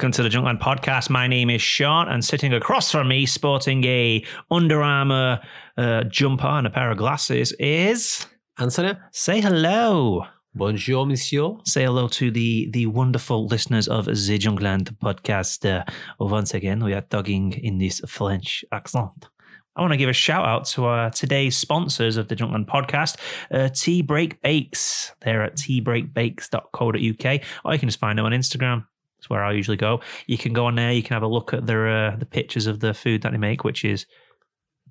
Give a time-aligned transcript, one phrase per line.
[0.00, 1.10] Welcome to the Junkland podcast.
[1.10, 5.40] My name is Sean, and sitting across from me, sporting a Under Armour
[5.76, 8.26] uh, jumper and a pair of glasses, is
[8.58, 10.24] Anthony, say hello.
[10.54, 11.50] bonjour, monsieur.
[11.66, 15.68] Say hello to the the wonderful listeners of the Junkland podcast.
[15.68, 15.84] Uh,
[16.18, 19.28] once again, we are talking in this French accent.
[19.76, 23.18] I want to give a shout out to our today's sponsors of the Junkland podcast,
[23.50, 25.12] uh, Tea Break Bakes.
[25.20, 28.86] They're at teabreakbakes.co.uk, or you can just find them on Instagram.
[29.20, 30.00] That's where I usually go.
[30.26, 30.92] You can go on there.
[30.92, 33.38] You can have a look at their uh, the pictures of the food that they
[33.38, 34.06] make, which is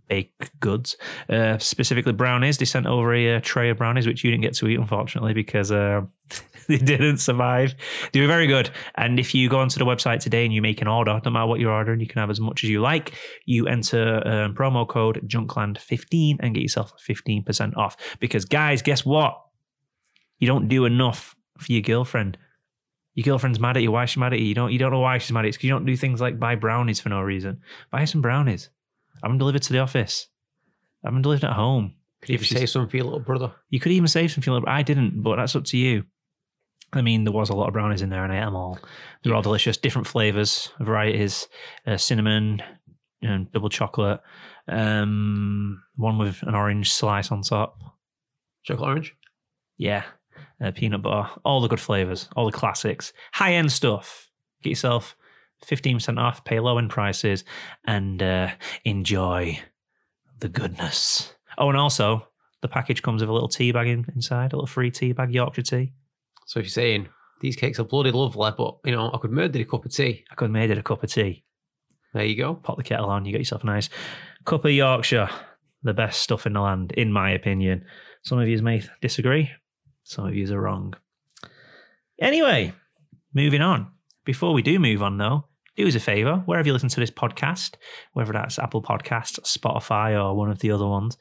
[0.07, 0.97] baked goods,
[1.29, 2.59] uh, specifically brownies.
[2.59, 5.33] They sent over a, uh tray of brownies, which you didn't get to eat, unfortunately,
[5.33, 6.02] because uh,
[6.67, 7.73] they didn't survive.
[8.11, 8.69] They were very good.
[8.95, 11.47] And if you go onto the website today and you make an order, no matter
[11.47, 13.14] what you're ordering, you can have as much as you like.
[13.45, 17.97] You enter um, promo code Junkland15 and get yourself 15% off.
[18.19, 19.41] Because, guys, guess what?
[20.38, 22.38] You don't do enough for your girlfriend.
[23.20, 23.92] Your girlfriend's mad at you.
[23.92, 24.45] Why is she mad at you?
[24.45, 25.52] You don't, you don't know why she's mad at you.
[25.52, 27.59] Because you don't do things like buy brownies for no reason.
[27.92, 28.70] Buy some brownies.
[29.22, 30.28] Have them delivered to the office.
[31.03, 31.95] Them delivered at home.
[32.22, 33.52] Could you If she's- say something for your little brother?
[33.70, 34.64] You could even save some feeling.
[34.67, 36.06] I didn't, but that's up to you.
[36.94, 38.80] I mean, there was a lot of brownies in there, and I ate them all.
[39.23, 41.48] They're all delicious, different flavors, varieties,
[41.86, 42.64] uh, cinnamon
[43.22, 44.22] and double chocolate.
[44.70, 47.78] Um, one with an orange slice on top.
[48.64, 49.16] Chocolate orange?
[49.78, 50.04] Yeah,
[50.61, 54.29] uh, peanut butter, all the good flavors, all the classics, high end stuff.
[54.61, 55.15] Get yourself
[55.63, 57.43] fifteen percent off, pay low end prices,
[57.85, 58.49] and uh,
[58.85, 59.59] enjoy
[60.39, 61.33] the goodness.
[61.57, 62.27] Oh, and also
[62.61, 65.33] the package comes with a little tea bag in, inside, a little free tea bag,
[65.33, 65.93] Yorkshire tea.
[66.45, 67.09] So if you're saying
[67.41, 70.25] these cakes are bloody lovely, but you know, I could murder a cup of tea.
[70.31, 71.43] I could it a cup of tea.
[72.13, 72.55] There you go.
[72.55, 73.89] Pop the kettle on, you get yourself a nice
[74.45, 75.30] cup of Yorkshire,
[75.83, 77.86] the best stuff in the land, in my opinion.
[78.23, 79.52] Some of you may disagree,
[80.04, 80.93] some of you are wrong.
[82.20, 82.73] Anyway,
[83.33, 83.92] moving on.
[84.26, 85.45] Before we do move on, though,
[85.80, 87.76] do us a favor, wherever you listen to this podcast,
[88.11, 91.17] whether that's Apple Podcasts, Spotify, or one of the other ones,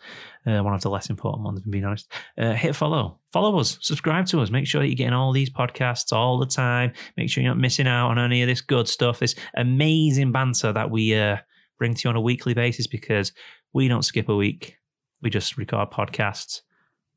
[0.46, 3.20] uh, one of the less important ones, if I'm being honest, uh, hit follow.
[3.32, 6.46] Follow us, subscribe to us, make sure that you're getting all these podcasts all the
[6.46, 6.92] time.
[7.16, 10.72] Make sure you're not missing out on any of this good stuff, this amazing banter
[10.72, 11.36] that we uh,
[11.78, 13.32] bring to you on a weekly basis because
[13.72, 14.76] we don't skip a week.
[15.22, 16.62] We just record podcasts.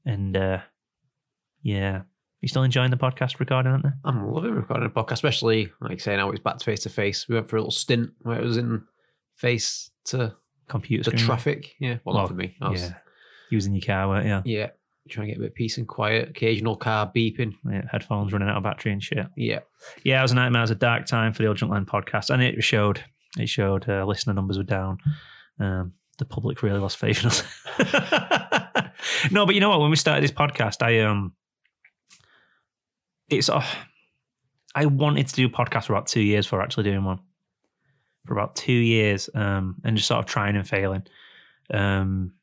[0.05, 0.59] And uh,
[1.61, 2.01] yeah,
[2.41, 3.89] you still enjoying the podcast recording, aren't they?
[4.03, 7.27] I'm loving recording a podcast, especially like saying now it's back to face to face.
[7.29, 8.83] We went for a little stint where it was in
[9.35, 10.35] face to
[10.67, 11.25] Computer the screen.
[11.25, 11.71] traffic.
[11.79, 12.55] Yeah, well, Well, not for me.
[12.61, 12.93] I was, Yeah.
[13.49, 14.51] Using your car, weren't you?
[14.53, 14.69] yeah,
[15.09, 16.29] trying to get a bit of peace and quiet.
[16.29, 17.53] Occasional car beeping.
[17.69, 19.27] Yeah, headphones running out of battery and shit.
[19.35, 19.59] Yeah,
[20.03, 20.61] Yeah, it was a nightmare.
[20.61, 23.03] It was a dark time for the Old Junkland podcast, and it showed.
[23.37, 24.97] It showed uh, listener numbers were down.
[25.59, 27.43] Um, the public really lost faith in us.
[29.31, 29.79] no, but you know what?
[29.81, 31.33] When we started this podcast, I um,
[33.31, 33.65] it's uh,
[34.75, 37.19] I wanted to do a podcast for about two years for actually doing one.
[38.25, 41.03] For about two years, um, and just sort of trying and failing,
[41.73, 42.33] um,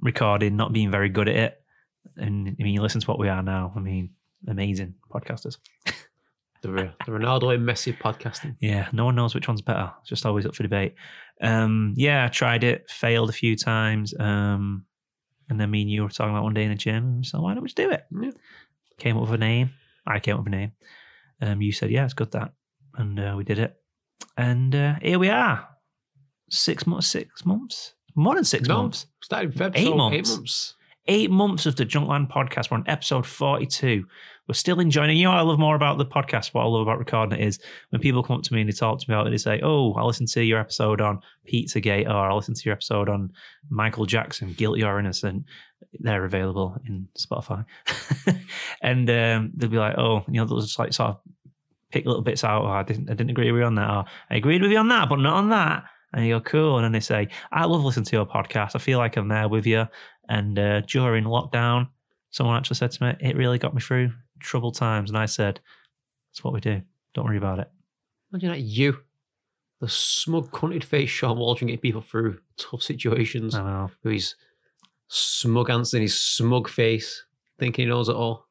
[0.00, 1.62] recording, not being very good at it.
[2.16, 3.72] And I mean, you listen to what we are now.
[3.74, 4.10] I mean,
[4.46, 5.56] amazing podcasters.
[6.62, 8.54] the, the Ronaldo and Messi podcasting.
[8.60, 9.92] Yeah, no one knows which one's better.
[10.00, 10.94] It's just always up for debate.
[11.40, 14.14] Um, yeah, I tried it, failed a few times.
[14.18, 14.84] Um,
[15.50, 17.24] and then me and you were talking about one day in the gym.
[17.24, 18.04] So why don't we just do it?
[18.12, 18.30] Yeah.
[18.98, 19.70] Came up with a name.
[20.06, 20.72] I came up with a name.
[21.40, 22.52] Um, you said, yeah, it's good that.
[22.94, 23.74] And uh, we did it.
[24.36, 25.68] And uh, here we are.
[26.50, 28.82] Six months, six months, more than six No.
[28.82, 29.06] months.
[29.22, 30.16] Started in Feb, Eight so months.
[30.16, 30.74] Eight months.
[31.08, 32.70] Eight months of the Junkland podcast.
[32.70, 34.04] We're on episode 42.
[34.48, 35.14] We're still enjoying it.
[35.14, 37.44] You know what I love more about the podcast, what I love about recording it
[37.46, 37.58] is
[37.90, 39.60] when people come up to me and they talk to me about it, they say,
[39.62, 41.20] Oh, I listened to your episode on
[41.52, 43.32] Pizzagate or I listened to your episode on
[43.70, 45.44] Michael Jackson, Guilty or Innocent.
[45.98, 47.64] They're available in Spotify.
[48.82, 51.20] and um, they'll be like, Oh, you know, they'll just like sort of
[51.90, 52.62] pick little bits out.
[52.62, 54.78] Oh, I didn't I didn't agree with you on that, or I agreed with you
[54.78, 55.84] on that, but not on that.
[56.12, 56.76] And you go, cool.
[56.76, 58.70] And then they say, I love listening to your podcast.
[58.74, 59.86] I feel like I'm there with you.
[60.28, 61.88] And uh, during lockdown,
[62.30, 65.10] someone actually said to me, it really got me through troubled times.
[65.10, 65.60] And I said,
[66.30, 66.82] that's what we do.
[67.14, 67.70] Don't worry about it.
[68.32, 68.98] Imagine that you,
[69.80, 73.54] the smug, cunted face Sean Waldron, getting people through tough situations.
[73.54, 73.90] I know.
[74.02, 74.34] with his
[75.08, 77.24] smug answer and his smug face,
[77.58, 78.46] thinking he knows it all.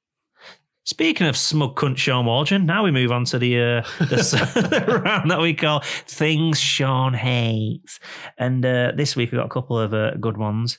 [0.85, 5.31] Speaking of smug cunt Sean Waldron, now we move on to the, uh, the round
[5.31, 7.99] that we call Things Sean Hates.
[8.38, 10.77] And uh, this week we've got a couple of uh, good ones.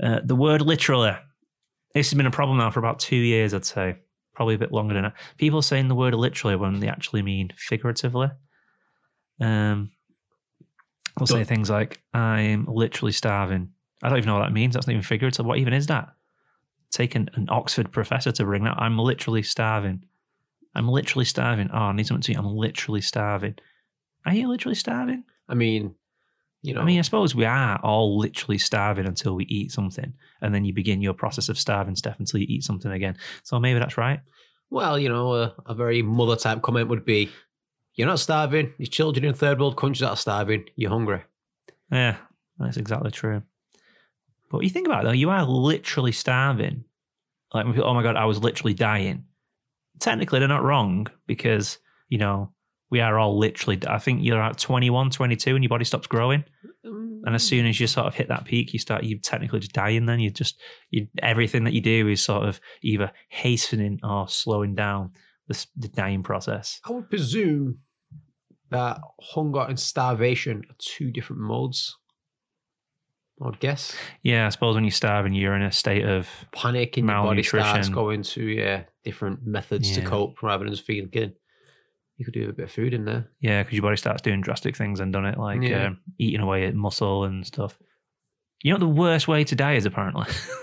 [0.00, 1.16] Uh, the word literally.
[1.94, 3.96] This has been a problem now for about two years, I'd say.
[4.40, 5.16] Probably a bit longer than that.
[5.36, 8.28] People saying the word literally when they actually mean figuratively.
[9.38, 9.90] Um,
[11.18, 13.68] they'll say things like, I'm literally starving.
[14.02, 14.72] I don't even know what that means.
[14.72, 15.44] That's not even figurative.
[15.44, 16.08] What even is that?
[16.90, 18.78] Taken an Oxford professor to bring that.
[18.78, 20.06] I'm literally starving.
[20.74, 21.68] I'm literally starving.
[21.70, 22.38] Oh, I need something to eat.
[22.38, 23.56] I'm literally starving.
[24.24, 25.24] Are you literally starving?
[25.50, 25.94] I mean,
[26.62, 30.12] you know, I mean, I suppose we are all literally starving until we eat something,
[30.42, 33.16] and then you begin your process of starving stuff until you eat something again.
[33.44, 34.20] So maybe that's right.
[34.70, 37.30] well, you know, a, a very mother type comment would be,
[37.94, 38.72] "You're not starving.
[38.78, 40.64] Your children in third world countries are starving.
[40.76, 41.22] You're hungry."
[41.90, 42.16] Yeah,
[42.58, 43.42] that's exactly true.
[44.50, 46.84] But you think about it though, you are literally starving.
[47.54, 49.24] Like, oh my god, I was literally dying.
[49.98, 51.78] Technically, they're not wrong because
[52.08, 52.52] you know
[52.90, 53.80] we are all literally.
[53.86, 56.44] I think you're at 21, 22, and your body stops growing.
[56.82, 59.72] And as soon as you sort of hit that peak, you start you technically just
[59.72, 60.06] dying.
[60.06, 60.60] Then you just
[60.90, 65.12] you everything that you do is sort of either hastening or slowing down
[65.46, 66.80] the, the dying process.
[66.88, 67.80] I would presume
[68.70, 71.96] that hunger and starvation are two different modes.
[73.42, 73.96] I would guess.
[74.22, 77.42] Yeah, I suppose when you're starving, you're in a state of Panic in your body
[77.42, 81.34] starts going to yeah different methods to cope rather than just feeling good.
[82.20, 83.30] You could do a bit of food in there.
[83.40, 85.86] yeah, because your body starts doing drastic things and done it like Yeah.
[85.86, 87.78] um, eating away at muscle and stuff.
[88.62, 90.26] You know what the worst way to die is apparently.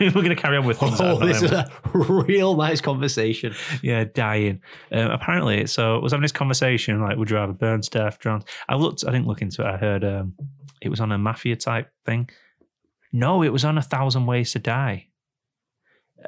[0.00, 0.98] We're going to carry on with things.
[1.02, 3.54] Oh, this is a real nice conversation.
[3.82, 4.62] yeah, dying.
[4.90, 8.18] Um, apparently, so I was having this conversation like, would you rather burn to death,
[8.18, 8.42] drown?
[8.70, 9.66] I looked, I didn't look into it.
[9.66, 10.34] I heard um,
[10.80, 12.30] it was on a mafia type thing.
[13.12, 15.08] No, it was on a thousand ways to die.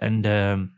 [0.02, 0.72] And um,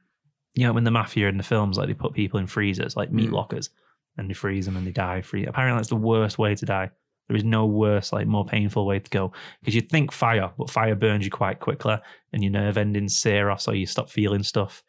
[0.55, 3.12] you know, when the mafia in the films, like they put people in freezers, like
[3.12, 3.35] meat Mm.
[3.35, 3.70] lockers,
[4.17, 5.23] and they freeze them and they die.
[5.23, 5.47] Free.
[5.47, 6.91] Apparently, that's the worst way to die.
[7.29, 10.69] There is no worse, like more painful way to go because you'd think fire, but
[10.69, 11.97] fire burns you quite quickly,
[12.32, 14.82] and your nerve endings sear off, so you stop feeling stuff.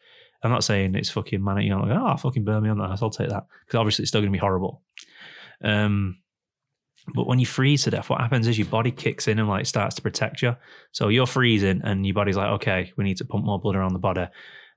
[0.43, 1.67] I'm not saying it's fucking manic.
[1.67, 2.97] You're like, oh, fucking burn me on that.
[2.99, 4.81] I'll take that because obviously it's still going to be horrible.
[5.63, 6.17] Um,
[7.13, 9.67] but when you freeze to death, what happens is your body kicks in and like
[9.67, 10.55] starts to protect you.
[10.93, 13.93] So you're freezing, and your body's like, okay, we need to pump more blood around
[13.93, 14.25] the body.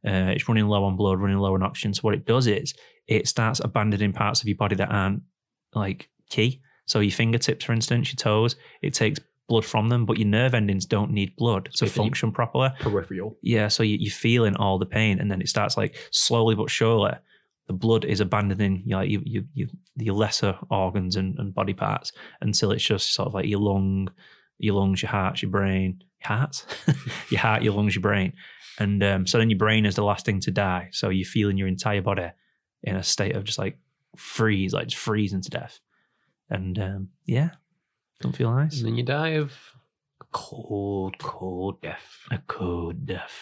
[0.06, 1.95] Uh, it's running low on blood, running low on oxygen.
[1.95, 2.75] So what it does is
[3.06, 5.23] it starts abandoning parts of your body that aren't
[5.75, 6.61] like key.
[6.87, 9.19] So your fingertips, for instance, your toes, it takes
[9.49, 12.71] blood from them, but your nerve endings don't need blood to you- function properly.
[12.81, 13.37] Peripheral.
[13.43, 16.71] Yeah, so you, you're feeling all the pain, and then it starts like slowly but
[16.71, 17.12] surely,
[17.67, 21.55] the blood is abandoning you know, like, you, you, you, your lesser organs and, and
[21.55, 22.12] body parts
[22.43, 24.09] until it's just sort of like your lung,
[24.59, 26.65] your lungs, your heart, your brain, your heart,
[27.31, 28.35] your heart, your lungs, your brain,
[28.79, 30.88] and um, so then your brain is the last thing to die.
[30.93, 32.31] So you're feeling your entire body
[32.82, 33.79] in a state of just like
[34.17, 35.81] freeze, like just freezing to death,
[36.50, 37.50] and um, yeah,
[38.21, 38.79] don't feel nice.
[38.79, 39.53] And then you die of
[40.32, 42.26] cold, cold death.
[42.31, 43.32] A cold death.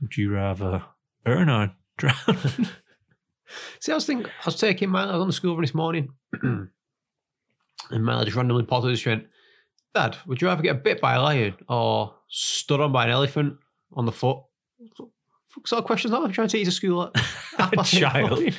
[0.00, 0.84] Would you rather
[1.24, 2.14] burn or drown?
[3.80, 5.74] See, I was thinking, I was taking my, I was on the school run this
[5.74, 6.10] morning,
[6.42, 6.68] and
[7.90, 9.26] Milo just randomly popped up and went,
[9.94, 13.56] Dad, would you rather get bit by a lion or stood on by an elephant
[13.92, 14.38] on the foot?
[14.78, 17.16] What sort of questions are I'm trying to teach a school at
[17.56, 18.54] half a past eight in the child.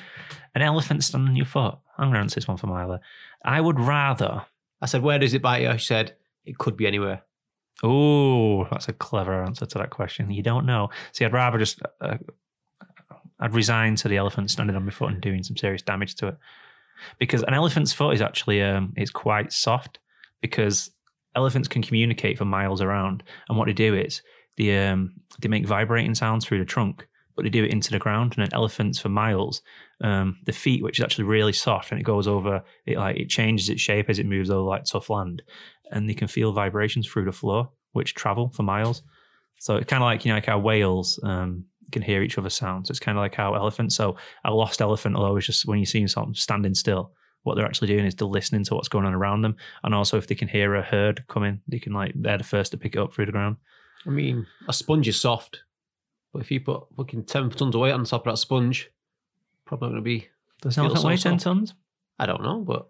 [0.55, 1.77] An elephant standing on your foot.
[1.97, 2.99] I'm going to answer this one for Mila.
[3.45, 4.45] I would rather.
[4.81, 5.77] I said, Where does it bite you?
[5.77, 6.15] She said,
[6.45, 7.23] It could be anywhere.
[7.83, 10.31] Oh, that's a clever answer to that question.
[10.31, 10.89] You don't know.
[11.11, 11.81] See, I'd rather just.
[12.01, 12.17] Uh,
[13.39, 16.29] I'd resign to the elephant standing on my foot and doing some serious damage to
[16.29, 16.37] it,
[17.19, 19.99] because an elephant's foot is actually um, it's quite soft
[20.41, 20.89] because
[21.35, 24.23] elephants can communicate for miles around, and what they do is
[24.57, 27.99] they um, they make vibrating sounds through the trunk, but they do it into the
[27.99, 28.33] ground.
[28.35, 29.61] And then elephants for miles,
[30.01, 33.29] um, the feet, which is actually really soft, and it goes over it like it
[33.29, 35.43] changes its shape as it moves over like tough land,
[35.91, 39.03] and they can feel vibrations through the floor, which travel for miles.
[39.59, 42.55] So it's kind of like you know like how whales um, can hear each other's
[42.55, 42.89] sounds.
[42.89, 43.95] It's kind of like how elephants.
[43.95, 47.13] So a lost elephant will always just when you see something standing still.
[47.43, 50.17] What they're actually doing is they're listening to what's going on around them, and also
[50.17, 52.95] if they can hear a herd coming, they can like they're the first to pick
[52.95, 53.57] it up through the ground.
[54.05, 55.61] I mean, a sponge is soft,
[56.31, 58.89] but if you put fucking 10 tons of weight on top of that sponge,
[59.65, 60.27] probably going to be.
[60.61, 61.73] Does an elephant so weigh ten tons?
[62.19, 62.87] I don't know, but.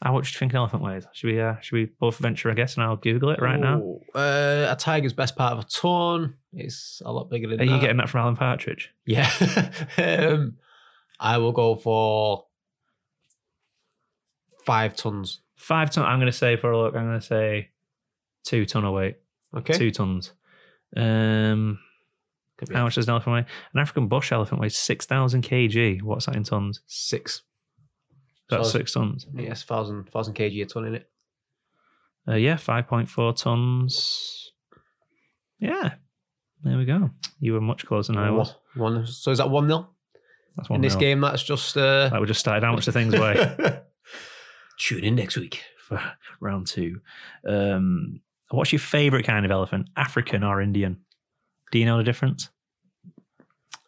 [0.00, 1.04] How much do you think an elephant weighs?
[1.12, 3.82] Should we uh, should we both venture a guess and I'll Google it right now?
[3.82, 7.66] Oh, Uh, a tiger's best part of a ton is a lot bigger than Are
[7.66, 7.72] that.
[7.72, 8.94] you getting that from Alan Partridge?
[9.06, 9.28] Yeah.
[9.98, 10.56] um,
[11.18, 12.44] I will go for
[14.64, 15.40] five tons.
[15.56, 16.04] Five ton.
[16.04, 16.94] I'm going to say for a look.
[16.94, 17.70] I'm going to say
[18.44, 19.16] two ton of weight.
[19.56, 19.72] Okay.
[19.72, 20.32] Two tons.
[20.96, 21.78] Um,
[22.72, 23.46] how much does an elephant weigh?
[23.74, 26.02] An African bush elephant weighs six thousand kg.
[26.02, 26.80] What's that in tons?
[26.86, 27.42] Six.
[28.50, 29.26] That's six tons.
[29.34, 31.10] Yes, thousand thousand kg a ton in it.
[32.26, 34.52] Uh, yeah, five point four tons.
[35.60, 35.94] Yeah,
[36.64, 37.10] there we go.
[37.40, 38.54] You were much closer than I was.
[38.74, 39.06] One.
[39.06, 39.90] So is that one nil
[40.56, 41.00] That's one in this nil.
[41.00, 41.20] game?
[41.20, 41.76] That's just.
[41.76, 42.64] Uh, Like we just started.
[42.64, 43.80] How much the things weigh?
[44.78, 45.62] Tune in next week.
[45.86, 46.00] for
[46.40, 47.00] round two.
[47.46, 49.88] Um, what's your favorite kind of elephant?
[49.96, 50.98] African or Indian?
[51.70, 52.48] Do you know the difference?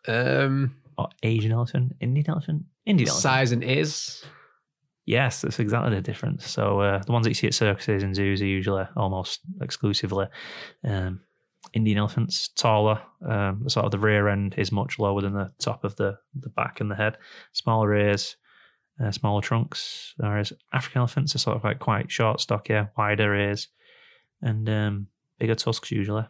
[0.06, 3.22] Um, or Asian elephant, Indian elephant, Indian elephant.
[3.22, 4.24] Size and ears.
[5.06, 6.48] Yes, that's exactly the difference.
[6.48, 10.26] So uh, the ones that you see at circuses and zoos are usually almost exclusively
[10.84, 11.20] um,
[11.72, 13.00] Indian elephants, taller.
[13.26, 16.50] Um, sort of the rear end is much lower than the top of the, the
[16.50, 17.16] back and the head.
[17.52, 18.36] Smaller ears,
[19.02, 20.14] uh, smaller trunks.
[20.16, 23.68] Whereas African elephants are sort of like quite short, stockier, wider ears,
[24.42, 25.06] and um,
[25.38, 26.26] bigger tusks usually.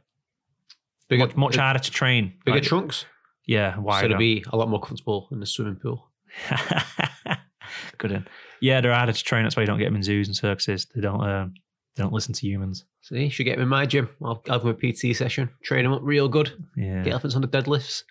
[1.08, 2.34] Bigger, much, much harder to train.
[2.44, 3.04] Bigger Like, trunks.
[3.46, 4.04] Yeah, wider.
[4.04, 6.08] So to be a lot more comfortable in the swimming pool.
[7.98, 8.12] Good.
[8.12, 8.28] one.
[8.60, 9.42] Yeah, they're harder to train.
[9.42, 10.86] That's why you don't get them in zoos and circuses.
[10.94, 11.20] They don't.
[11.22, 11.54] Um,
[11.96, 12.84] they don't listen to humans.
[13.02, 14.08] See, you should get him in my gym.
[14.22, 16.52] I'll, have him a PT session, train him up real good.
[16.76, 17.02] Yeah.
[17.02, 18.04] Get elephants on the deadlifts.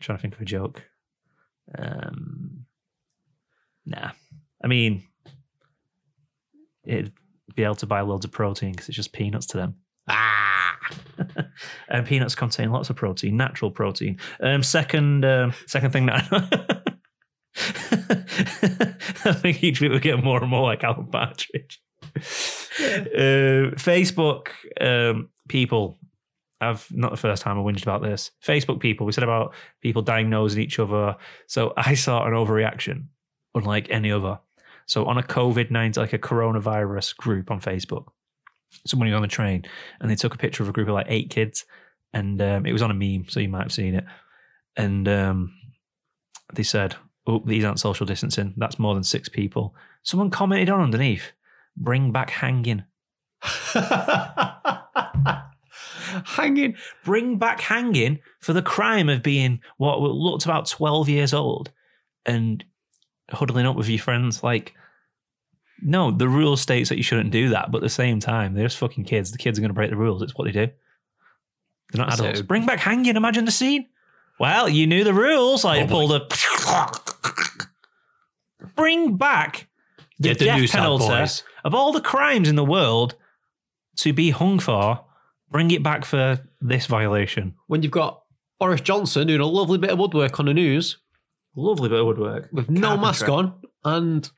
[0.00, 0.82] trying to think of a joke.
[1.78, 2.66] Um,
[3.86, 4.10] nah.
[4.62, 5.04] I mean,
[6.84, 7.12] it'd
[7.54, 9.74] be able to buy loads of protein because it's just peanuts to them.
[10.08, 10.76] Ah,
[11.88, 14.18] and peanuts contain lots of protein, natural protein.
[14.40, 16.26] Um, second, um, second thing that
[19.24, 21.80] I think each week we get more and more like Alan Partridge.
[22.16, 24.48] Uh, Facebook
[24.80, 25.98] um, people.
[26.62, 28.30] I've not the first time I whinged about this.
[28.44, 29.06] Facebook people.
[29.06, 31.16] We said about people diagnosing each other.
[31.46, 33.06] So I saw an overreaction,
[33.54, 34.38] unlike any other.
[34.90, 38.06] So on a COVID nineteen, like a coronavirus group on Facebook,
[38.88, 39.64] someone was on the train
[40.00, 41.64] and they took a picture of a group of like eight kids,
[42.12, 44.02] and um, it was on a meme, so you might have seen it.
[44.76, 45.54] And um,
[46.54, 48.52] they said, "Oh, these aren't social distancing.
[48.56, 51.30] That's more than six people." Someone commented on underneath,
[51.76, 52.82] "Bring back hanging."
[56.24, 56.74] hanging.
[57.04, 61.70] bring back hanging for the crime of being what looked about 12 years old
[62.26, 62.64] and
[63.30, 64.42] huddling up with your friends.
[64.42, 64.74] Like,
[65.82, 68.66] no, the rule states that you shouldn't do that, but at the same time, they're
[68.66, 69.30] just fucking kids.
[69.32, 70.22] The kids are going to break the rules.
[70.22, 70.68] It's what they do.
[71.92, 72.42] They're not So- adults.
[72.42, 73.16] Bring back hanging.
[73.16, 73.86] Imagine the scene.
[74.38, 75.64] Well, you knew the rules.
[75.64, 76.20] Like, Oh pull the.
[78.76, 79.68] Bring back
[80.18, 83.14] the, death penalty of all the crimes in the world
[83.96, 85.04] to be hung for.
[85.50, 87.54] Bring it back for this violation.
[87.66, 88.22] When you've got
[88.58, 90.98] Boris Johnson doing a lovely bit of woodwork on the news
[91.56, 92.48] Lovely bit of woodwork.
[92.52, 93.06] with no Carpentry.
[93.06, 94.30] mask on and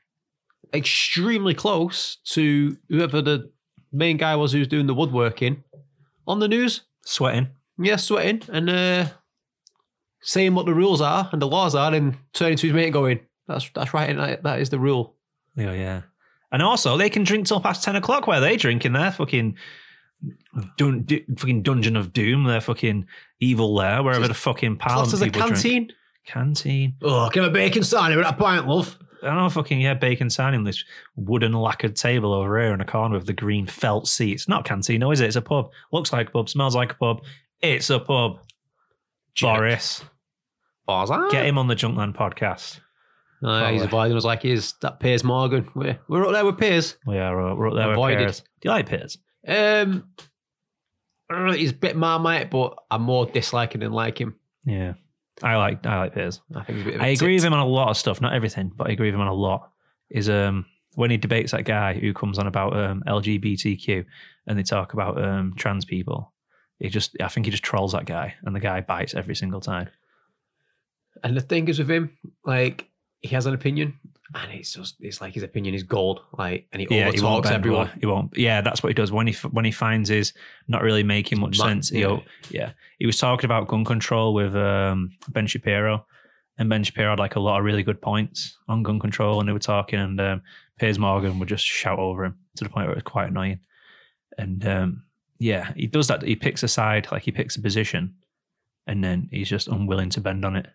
[0.73, 3.51] extremely close to whoever the
[3.91, 5.63] main guy was who's doing the woodworking
[6.27, 6.81] on the news.
[7.05, 7.49] Sweating.
[7.77, 9.05] Yeah, sweating and uh,
[10.21, 12.93] saying what the rules are and the laws are, and turning to his mate and
[12.93, 15.15] going, "That's that's right, and that, that is the rule."
[15.55, 16.01] Yeah, yeah.
[16.51, 19.57] And also, they can drink till past 10 o'clock while they drink in their fucking,
[20.77, 23.07] dun- du- fucking Dungeon of Doom, their fucking
[23.39, 25.55] evil lair, wherever the fucking parliament Classed as a people drink.
[25.55, 25.91] canteen.
[26.27, 26.93] Canteen.
[27.01, 28.97] Oh, give a bacon sarnie with a pint, love.
[29.23, 30.83] I don't know, fucking, yeah, bacon signing this
[31.15, 34.47] wooden lacquered table over here in a corner with the green felt seats.
[34.47, 35.27] Not canteen, no, is it?
[35.27, 35.71] It's a pub.
[35.91, 37.23] Looks like a pub, smells like a pub.
[37.61, 38.39] It's a pub.
[39.41, 40.03] Boris,
[40.85, 42.79] Bars get him on the Junkland podcast.
[43.43, 45.67] Uh, he's avoiding us like he's that Piers Morgan.
[45.75, 46.97] We're, we're up there with Piers.
[47.05, 48.19] We are, uh, we're up there with Avoided.
[48.19, 48.39] pears.
[48.39, 49.17] Do you like pears?
[49.47, 50.09] Um,
[51.53, 54.35] he's a bit marmite, but I'm more disliking than like him.
[54.65, 54.93] Yeah.
[55.41, 56.41] I like I like pears.
[56.55, 58.33] I think he's a bit I agree with him on a lot of stuff, not
[58.33, 59.71] everything, but I agree with him on a lot.
[60.09, 64.05] Is um when he debates that guy who comes on about um LGBTQ
[64.47, 66.33] and they talk about um trans people.
[66.79, 69.61] He just I think he just trolls that guy and the guy bites every single
[69.61, 69.89] time.
[71.23, 72.89] And the thing is with him, like
[73.21, 73.99] he has an opinion,
[74.35, 76.21] and it's just it's like his opinion is gold.
[76.37, 77.87] Like, and he he won't overtalks bend, everyone.
[77.93, 77.99] he?
[78.01, 78.37] He won't.
[78.37, 80.33] Yeah, that's what he does when he when he finds his
[80.67, 81.91] not really making much Man- sense.
[81.91, 82.07] Yeah.
[82.07, 82.19] yeah.
[82.49, 86.05] yeah, he was talking about gun control with um, Ben Shapiro,
[86.57, 89.47] and Ben Shapiro had like a lot of really good points on gun control, and
[89.47, 90.41] they were talking, and um,
[90.79, 93.59] Piers Morgan would just shout over him to the point where it was quite annoying.
[94.37, 95.03] And um,
[95.37, 96.23] yeah, he does that.
[96.23, 98.15] He picks a side, like he picks a position,
[98.87, 100.67] and then he's just unwilling to bend on it.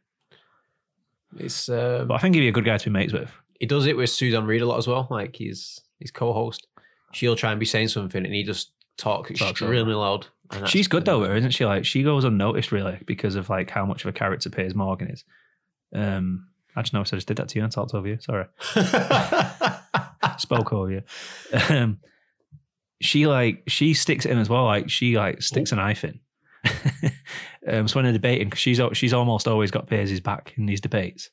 [1.36, 3.30] It's um, But I think he'd be a good guy to be mates with.
[3.58, 5.06] He does it with Suzanne Reid a lot as well.
[5.10, 6.66] Like he's his co-host.
[7.12, 10.26] She'll try and be saying something, and he just talks Talks extremely loud.
[10.66, 11.64] She's good though, isn't she?
[11.66, 15.08] Like she goes unnoticed really because of like how much of a character Piers Morgan
[15.08, 15.24] is.
[15.94, 18.18] Um, I just noticed I just did that to you and talked over you.
[18.20, 18.46] Sorry,
[20.38, 21.02] spoke over you.
[21.68, 21.98] Um,
[23.00, 24.64] she like she sticks it in as well.
[24.64, 26.20] Like she like sticks a knife in.
[27.68, 30.80] um, so when they're debating, 'cause she's she's almost always got Piers's back in these
[30.80, 31.30] debates.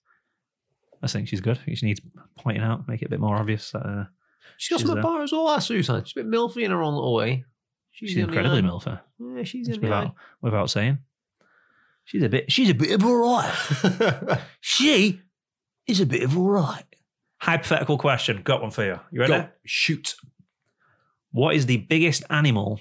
[1.03, 1.59] I think she's good.
[1.73, 2.01] She needs
[2.37, 3.71] pointing out, make it a bit more obvious.
[3.71, 4.05] That, uh,
[4.57, 5.03] she's got She's some there.
[5.03, 6.03] bar as well, that Suzanne.
[6.03, 7.45] She's a bit milfy in her own little way.
[7.91, 8.61] she's, in incredibly eye.
[8.61, 8.99] milfer.
[9.19, 10.97] Yeah, she's in Without without saying,
[12.05, 12.51] she's a bit.
[12.51, 14.39] She's a bit of a right.
[14.61, 15.21] She
[15.87, 16.83] is a bit of all right.
[17.39, 18.41] Hypothetical question.
[18.43, 18.99] Got one for you.
[19.11, 19.33] You ready?
[19.33, 20.15] Go, shoot.
[21.31, 22.79] What is the biggest animal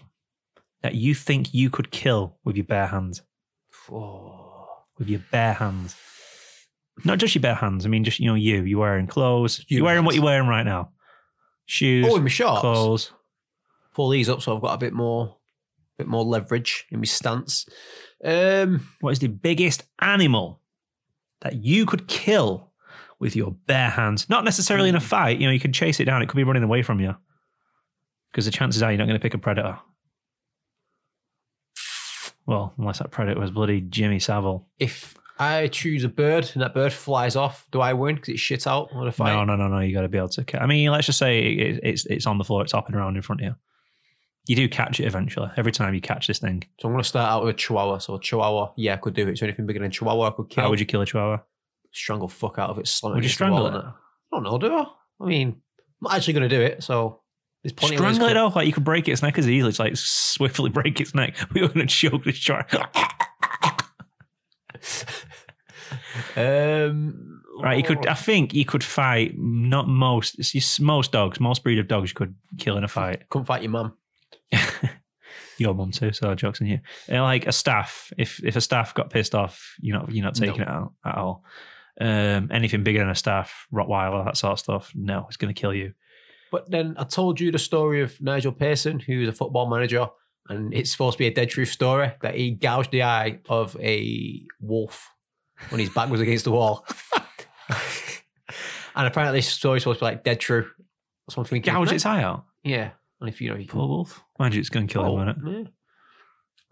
[0.82, 3.22] that you think you could kill with your bare hands?
[3.90, 4.66] Oh.
[4.98, 5.96] With your bare hands.
[7.04, 7.84] Not just your bare hands.
[7.84, 8.62] I mean, just you know, you.
[8.62, 9.64] You're wearing clothes.
[9.68, 10.90] You're wearing what you're wearing right now.
[11.66, 12.60] Shoes, Oh, in my shorts.
[12.60, 13.12] clothes.
[13.94, 15.36] Pull these up so I've got a bit more,
[15.98, 17.66] bit more leverage in my stance.
[18.24, 20.60] Um, What is the biggest animal
[21.40, 22.72] that you could kill
[23.18, 24.28] with your bare hands?
[24.30, 25.38] Not necessarily in a fight.
[25.40, 26.22] You know, you can chase it down.
[26.22, 27.14] It could be running away from you.
[28.30, 29.78] Because the chances are you're not going to pick a predator.
[32.46, 34.68] Well, unless that predator was bloody Jimmy Savile.
[34.78, 38.38] if I choose a bird and that bird flies off, do I win because it
[38.38, 39.32] shit out on a fight?
[39.32, 39.80] No, no, no, no.
[39.80, 40.44] You got to be able to.
[40.44, 42.62] Ca- I mean, let's just say it, it's it's on the floor.
[42.62, 43.54] It's hopping around in front of you.
[44.46, 45.50] You do catch it eventually.
[45.56, 47.98] Every time you catch this thing, So I'm going to start out with a chihuahua.
[47.98, 49.38] So a chihuahua, yeah, I could do it.
[49.38, 50.64] So anything bigger than chihuahua, I could kill.
[50.64, 51.38] how would you kill a chihuahua?
[51.92, 52.86] strangle fuck out of it?
[52.88, 53.74] Slam it Would you against the strangle it?
[53.74, 53.92] I
[54.32, 54.86] don't know, do I?
[55.20, 55.54] I mean, I'm
[56.02, 56.82] not actually going to do it.
[56.82, 57.20] So
[57.62, 59.70] there's plenty Strangle of it ways off like you could break its neck as easily.
[59.70, 61.36] It's like swiftly break its neck.
[61.54, 62.70] We were going to choke this shark.
[66.36, 68.06] Um, Right, you could.
[68.06, 69.34] I think you could fight.
[69.36, 70.38] Not most.
[70.38, 71.38] it's most dogs.
[71.38, 73.26] Most breed of dogs you could kill in a fight.
[73.30, 73.96] Couldn't fight your mum.
[75.56, 76.12] Your mum too.
[76.12, 76.80] So jokes on you.
[77.08, 78.12] And like a staff.
[78.18, 81.16] If if a staff got pissed off, you're not you're not taking it out at
[81.16, 81.44] all.
[82.00, 84.92] Um, anything bigger than a staff, Rottweiler, that sort of stuff.
[84.96, 85.92] No, it's going to kill you.
[86.50, 90.08] But then I told you the story of Nigel Pearson, who's a football manager,
[90.48, 93.76] and it's supposed to be a dead true story that he gouged the eye of
[93.80, 95.10] a wolf
[95.70, 96.86] when his back was against the wall.
[98.96, 100.68] and apparently this story's supposed to be like dead true.
[101.26, 101.62] That's one thing.
[101.62, 102.44] Gouge its eye out.
[102.62, 102.90] Yeah.
[103.20, 104.22] And if you know you Poor wolf.
[104.38, 105.36] Mind you, it's going to kill him, Oh, won't it?
[105.46, 105.64] yeah.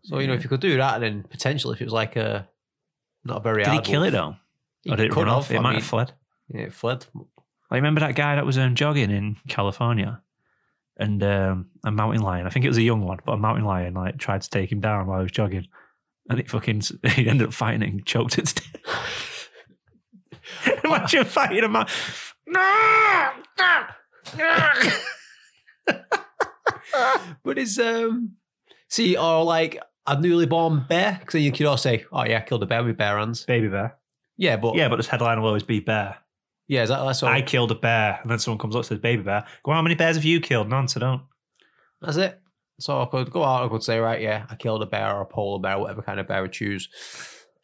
[0.05, 2.49] So you know, if you could do that, then potentially, if it was like a
[3.25, 4.37] not a very Did he kill it wolf,
[4.85, 4.93] though?
[4.93, 5.51] Or did it run off?
[5.51, 6.13] It I might mean, have fled.
[6.49, 7.07] Yeah, it fled.
[7.15, 10.21] Like, remember that guy that was um, jogging in California,
[10.99, 12.47] and um, a mountain lion.
[12.47, 14.71] I think it was a young one, but a mountain lion like tried to take
[14.71, 15.67] him down while he was jogging,
[16.29, 16.83] and it fucking
[17.15, 18.47] he ended up fighting it and choked it.
[18.47, 19.49] to death.
[20.85, 21.87] Imagine fighting a man.
[27.45, 28.33] But it's um,
[28.89, 32.41] see, or like a newly born bear, because you could all say, "Oh yeah, I
[32.41, 33.97] killed a bear with bare hands." Baby bear.
[34.37, 36.17] Yeah, but Yeah, but this headline will always be bear.
[36.73, 37.29] Yeah, is that that's all?
[37.29, 39.45] I killed a bear, and then someone comes up and says baby bear.
[39.63, 40.71] Go, how many bears have you killed?
[40.71, 41.21] None, so don't.
[42.01, 42.41] That's it.
[42.81, 43.67] So I could go out.
[43.67, 46.19] I could say, right, yeah, I killed a bear or a polar bear, whatever kind
[46.19, 46.89] of bear I choose.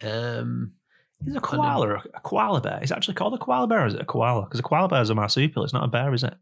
[0.03, 0.75] Um,
[1.23, 2.81] Is a koala a, a koala bear?
[2.83, 4.43] Is it actually called a koala bear or is it a koala?
[4.43, 5.65] Because a koala bear is a marsupial.
[5.65, 6.35] It's not a bear, is it?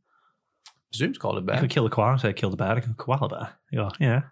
[0.90, 1.60] presume's called a bear.
[1.60, 2.72] could kill a koala say I killed a bear.
[2.72, 3.48] I could koala bear.
[3.72, 4.22] Go, yeah.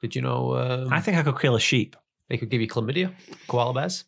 [0.00, 0.56] Did you know?
[0.56, 1.96] Um, I think I could kill a sheep.
[2.28, 3.12] they could give you chlamydia.
[3.48, 4.04] Koala bears.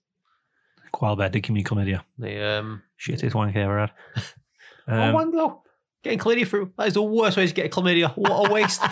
[1.01, 2.03] Bear did give me chlamydia.
[2.19, 2.83] They um.
[2.99, 3.91] Shittest wank I ever had.
[4.89, 5.63] oh, Um, one go.
[6.03, 6.73] Getting chlamydia through.
[6.77, 8.17] That is the worst way to get chlamydia.
[8.17, 8.83] What a waste.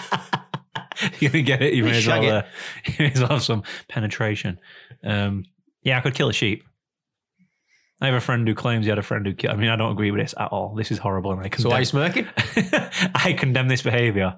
[1.21, 1.75] you can get it.
[1.75, 2.37] You may as well.
[2.37, 2.43] Uh,
[2.87, 4.59] you may as well have some penetration.
[5.05, 5.45] Um,
[5.83, 6.65] yeah, I could kill a sheep.
[8.01, 9.35] I have a friend who claims he had a friend who.
[9.35, 9.55] killed.
[9.55, 10.75] I mean, I don't agree with this at all.
[10.75, 11.73] This is horrible, and I so condemn.
[11.73, 12.27] are you smirking?
[13.15, 14.37] I condemn this behavior.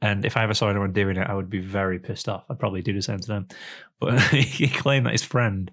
[0.00, 2.44] And if I ever saw anyone doing it, I would be very pissed off.
[2.50, 3.48] I'd probably do the same to them.
[4.00, 5.70] But he claimed that his friend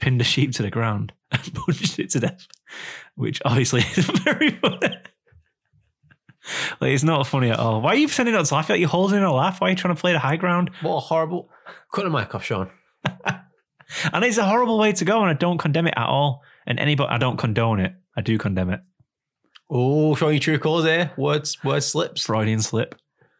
[0.00, 2.46] pinned a sheep to the ground and punched it to death,
[3.14, 4.96] which obviously is very funny.
[6.80, 7.80] like, it's not funny at all.
[7.80, 8.68] Why are you sending out to laugh?
[8.68, 9.60] Like you're holding a laugh.
[9.60, 10.70] Why are you trying to play the high ground?
[10.82, 11.50] What a horrible.
[11.92, 12.70] Cut the mic off, Sean.
[14.12, 16.42] And it's a horrible way to go, and I don't condemn it at all.
[16.66, 17.94] And anybody, I don't condone it.
[18.16, 18.80] I do condemn it.
[19.70, 21.10] Oh, showing you true colours here.
[21.16, 22.26] Words, words slips.
[22.26, 22.94] Freudian slip.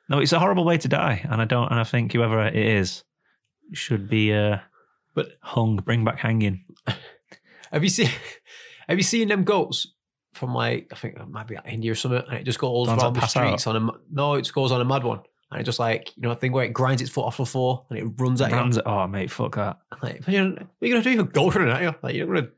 [0.08, 1.70] No, it's a horrible way to die, and I don't.
[1.70, 3.04] And I think whoever it is
[3.72, 4.58] should be uh,
[5.26, 5.76] But- hung.
[5.76, 6.64] Bring back hanging.
[7.72, 8.08] Have you seen?
[8.88, 9.86] Have you seen them goats
[10.34, 12.86] from like I think it might be like India or something, and it just goes
[12.88, 13.46] that around the pass out?
[13.60, 16.16] streets on a no, it just goes on a mad one, and it just like
[16.16, 18.40] you know a thing where it grinds its foot off the floor and it runs
[18.40, 18.84] at Runs it.
[18.86, 19.78] Oh, mate, fuck that.
[20.02, 21.10] Like, what are you, you gonna do?
[21.10, 21.94] You're goat running at you.
[22.02, 22.48] Like you're gonna.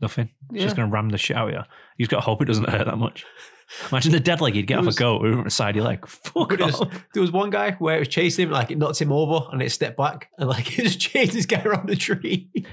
[0.00, 0.30] Nothing.
[0.50, 0.64] It's Yeah.
[0.64, 1.60] just gonna ram the shit out of you.
[1.98, 3.26] You just got to hope it doesn't hurt that much.
[3.92, 4.56] Imagine the dead leg.
[4.56, 5.76] You'd get off was- a goat over the side.
[5.76, 7.04] You're like, fuck But it was- off.
[7.14, 9.62] There was one guy where it was chasing him, like it knocked him over, and
[9.62, 12.50] it stepped back, and like it just chased this guy around the tree.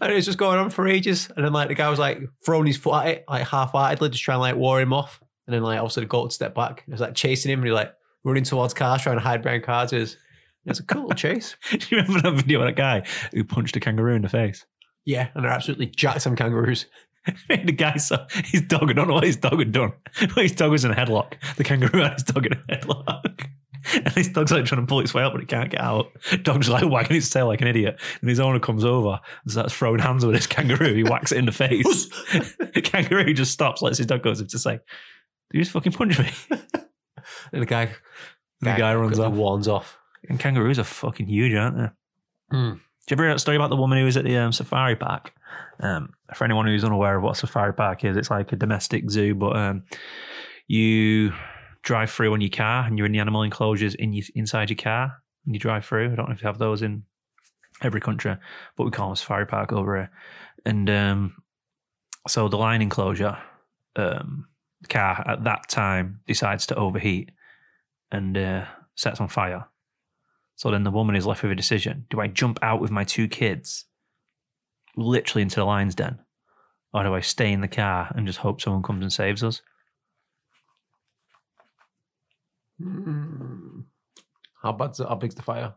[0.00, 1.28] and it was just going on for ages.
[1.36, 4.22] And then like the guy was like throwing his foot at it, like half-heartedly, just
[4.22, 5.20] trying to like ward him off.
[5.46, 6.84] And then like also the goat stepped back.
[6.86, 7.92] It was like chasing him, and he like
[8.24, 9.92] running towards cars, trying to hide behind cars.
[9.92, 10.12] It was,
[10.64, 11.56] it was a cool chase.
[11.70, 14.66] Do you remember that video of that guy who punched a kangaroo in the face?
[15.04, 16.86] Yeah, and they're absolutely jacked some kangaroos.
[17.48, 18.90] the guy saw his dog.
[18.90, 19.92] I don't know what his dog had done.
[20.20, 21.34] But his dog was in a headlock.
[21.56, 23.46] The kangaroo had his dog in a headlock.
[23.94, 26.10] And his dog's like trying to pull its way out, but it can't get out.
[26.42, 28.00] Dog's like wagging its tail like an idiot.
[28.20, 30.92] And his owner comes over and starts throwing hands with this kangaroo.
[30.92, 32.08] He whacks it in the face.
[32.74, 34.80] the kangaroo just stops, lets his dog go as if to say, Did
[35.52, 36.28] you just fucking punch me?
[37.52, 37.90] And the guy,
[38.60, 39.32] the guy runs off.
[39.32, 39.96] warns off.
[40.28, 42.56] And kangaroos are fucking huge, aren't they?
[42.56, 42.72] Hmm.
[43.06, 43.12] Hmm.
[43.12, 45.32] you ever hear that story about the woman who was at the um, safari park?
[45.78, 49.10] Um, for anyone who's unaware of what a safari park is, it's like a domestic
[49.10, 49.84] zoo, but um,
[50.66, 51.32] you
[51.82, 54.76] drive through on your car and you're in the animal enclosures in your, inside your
[54.76, 56.12] car and you drive through.
[56.12, 57.04] I don't know if you have those in
[57.82, 58.36] every country,
[58.76, 60.10] but we call them safari park over here.
[60.64, 61.42] And um,
[62.26, 63.38] so the lion enclosure,
[63.94, 64.48] um,
[64.88, 67.30] car at that time decides to overheat
[68.10, 68.64] and uh,
[68.94, 69.66] sets on fire.
[70.56, 73.04] So then the woman is left with a decision: Do I jump out with my
[73.04, 73.84] two kids,
[74.96, 76.18] literally into the lion's den,
[76.92, 79.62] or do I stay in the car and just hope someone comes and saves us?
[82.80, 83.84] Mm.
[84.62, 85.08] How bad's it?
[85.08, 85.74] How big's the fire?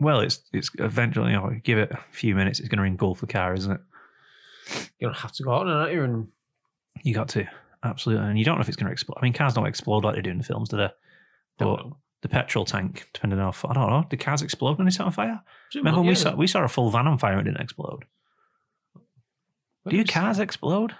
[0.00, 3.20] Well, it's it's eventually, you know, give it a few minutes, it's going to engulf
[3.20, 3.80] the car, isn't it?
[4.98, 6.28] You don't have to go out and out here and
[7.02, 7.46] You got to
[7.82, 9.18] absolutely, and you don't know if it's going to explode.
[9.18, 10.90] I mean, cars don't explode like they do in the films, do they?
[11.58, 11.86] But
[12.32, 15.40] petrol tank, depending on, I don't know, did cars explode when they set on fire?
[15.74, 16.10] Remember when Yeah.
[16.10, 18.04] we saw we saw a full van on fire and it didn't explode?
[19.88, 20.94] Do your cars explode?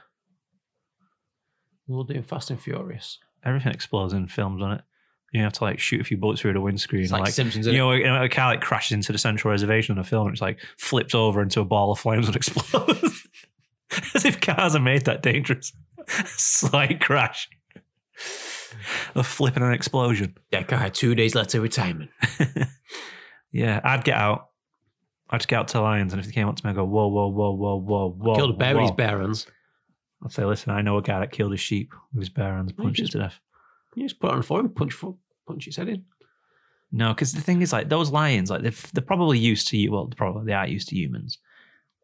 [1.86, 3.18] We were doing Fast and Furious.
[3.44, 4.84] Everything explodes in films, doesn't it?
[5.32, 7.02] You have to like shoot a few bullets through the windscreen.
[7.02, 7.66] It's like, like Simpsons.
[7.66, 10.34] you know, know, a car like crashes into the central reservation in a film and
[10.34, 13.26] it's like flips over into a ball of flames and explodes.
[14.14, 15.72] As if cars are made that dangerous.
[16.26, 17.48] Slight crash.
[19.14, 20.36] A flip and an explosion.
[20.50, 22.10] that guy two days later retirement.
[23.52, 24.48] yeah, I'd get out.
[25.30, 26.84] I'd just get out to lions, and if they came up to me, I'd go,
[26.84, 28.34] whoa, whoa, whoa, whoa, whoa, whoa.
[28.34, 29.46] Killed a bear with his bare hands.
[30.22, 32.72] I'd say, listen, I know a guy that killed a sheep with his bare hands,
[32.72, 33.40] punched it to death.
[33.94, 34.94] You just put it on for him, punch
[35.46, 36.04] punch his head in.
[36.92, 39.92] No, because the thing is, like those lions, like they're, they're probably used to you.
[39.92, 41.38] Well, probably they are used to humans.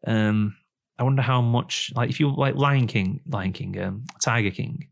[0.05, 0.55] Um,
[0.97, 4.87] I wonder how much, like, if you like Lion King, Lion King, um, Tiger King,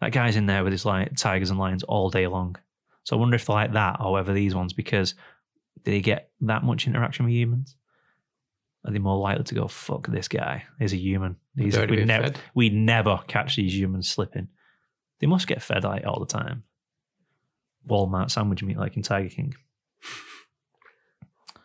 [0.00, 2.56] that guy's in there with his like tigers and lions all day long.
[3.04, 5.14] So I wonder if they're like that, or whether these ones, because
[5.84, 7.76] do they get that much interaction with humans?
[8.84, 10.64] Are they more likely to go, "Fuck this guy"?
[10.78, 11.36] He's a human.
[11.54, 12.40] These Dirty we bit never, fed.
[12.54, 14.48] we never catch these humans slipping.
[15.20, 16.64] They must get fed like all the time.
[17.88, 19.54] Walmart sandwich meat, like in Tiger King.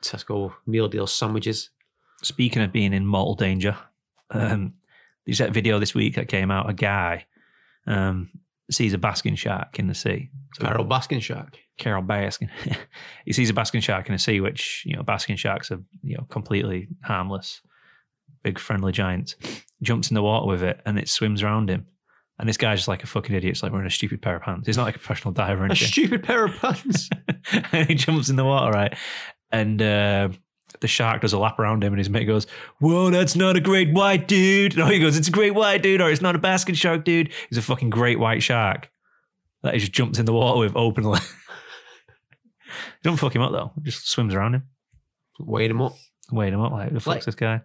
[0.02, 1.70] Tesco meal deal sandwiches.
[2.22, 3.78] Speaking of being in mortal danger,
[4.32, 4.74] um,
[5.26, 6.70] there's that video this week that came out.
[6.70, 7.26] A guy
[7.88, 8.30] um,
[8.72, 10.30] sees a basking shark in the sea.
[10.56, 11.58] So Carole Baskin shark.
[11.78, 12.50] Carole Baskin.
[13.26, 16.18] he sees a basking shark in the sea, which you know, basking sharks are you
[16.18, 17.62] know completely harmless,
[18.44, 19.36] big friendly giants.
[19.82, 21.86] Jumps in the water with it, and it swims around him.
[22.38, 23.52] And this guy's just like a fucking idiot.
[23.52, 24.68] It's like wearing a stupid pair of pants.
[24.68, 25.88] He's not like a professional diver or A anything.
[25.88, 27.10] stupid pair of pants.
[27.72, 28.98] and he jumps in the water, right?
[29.52, 30.30] And uh,
[30.82, 32.48] the shark does a lap around him, and his mate goes,
[32.80, 36.02] "Whoa, that's not a great white dude." No, he goes, "It's a great white dude,"
[36.02, 38.90] or "It's not a basket shark, dude." He's a fucking great white shark
[39.64, 41.20] that he just jumps in the water with openly.
[43.04, 43.72] Don't fuck him up though.
[43.84, 44.64] Just swims around him,
[45.40, 45.94] Weighed him up.
[46.32, 46.72] weighed him up.
[46.72, 47.62] Like the fuck's Like- this guy?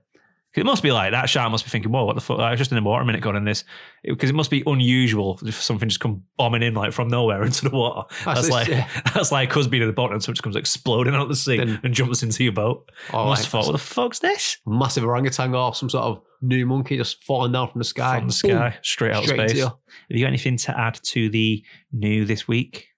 [0.56, 2.58] It must be like that shark must be thinking, "Whoa, what the fuck?" I was
[2.58, 3.62] just in the water a minute, got in this
[4.02, 7.68] because it must be unusual if something just come bombing in like from nowhere into
[7.68, 8.08] the water.
[8.24, 8.88] That's, That's- like yeah.
[9.14, 11.36] that's like us being at the bottom and something just comes exploding out of the
[11.36, 12.90] sea Then- and jumps into your boat.
[13.12, 14.56] Oh, must have thought, what the fuck's this?
[14.66, 18.18] massive orangutan or some sort of new monkey just falling down from the sky.
[18.18, 18.50] From the Boom.
[18.56, 19.62] sky, straight out of Straight into space.
[19.64, 19.76] Have
[20.08, 22.88] you got anything to add to the new this week?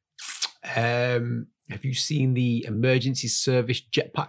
[0.75, 4.29] Um, have you seen the emergency service jetpack?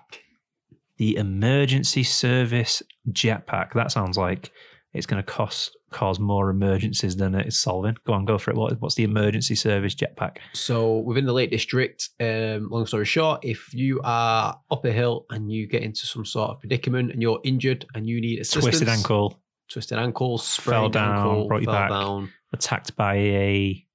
[0.98, 3.74] The emergency service jetpack.
[3.74, 4.52] That sounds like
[4.94, 7.96] it's going to cost cause more emergencies than it's solving.
[8.06, 8.58] Go on, go for it.
[8.58, 10.38] What, what's the emergency service jetpack?
[10.54, 15.26] So within the Lake District, um, long story short, if you are up a hill
[15.30, 18.66] and you get into some sort of predicament and you're injured and you need assistance,
[18.66, 21.90] Twisted ankle, twisted ankle, Fell down, ankle, brought you fell back.
[21.90, 23.86] down, attacked by a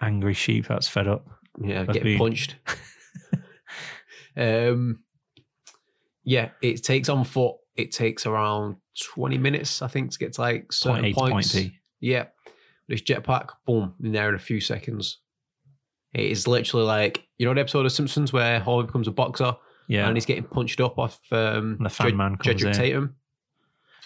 [0.00, 1.26] angry sheep that's fed up.
[1.60, 2.16] yeah, me.
[2.16, 2.56] punched.
[4.36, 5.00] um,
[6.28, 7.56] yeah, it takes on foot.
[7.76, 8.76] It takes around
[9.14, 11.54] twenty minutes, I think, to get to like certain Point point points.
[11.54, 11.78] B.
[12.00, 12.26] Yeah.
[12.88, 15.18] This jetpack, boom, in there in a few seconds.
[16.14, 19.54] It is literally like, you know the episode of Simpsons where Homer becomes a boxer
[19.88, 20.06] Yeah.
[20.08, 22.80] and he's getting punched up off um, And the fan man comes Drederick in.
[22.80, 23.14] Tatum.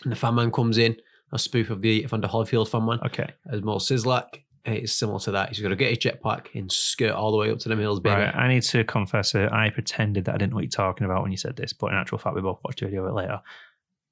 [0.02, 0.96] And the fan man comes in,
[1.30, 3.30] a spoof of the Evander Holyfield fan man, okay.
[3.50, 4.42] as Moe Szyslak.
[4.64, 5.48] It is similar to that.
[5.48, 7.98] He's got to get his jetpack and skirt all the way up to them hills,
[7.98, 8.20] baby.
[8.20, 9.50] Right, I need to confess it.
[9.50, 11.88] I pretended that I didn't know what you're talking about when you said this, but
[11.90, 13.40] in actual fact, we both watched a video of it later.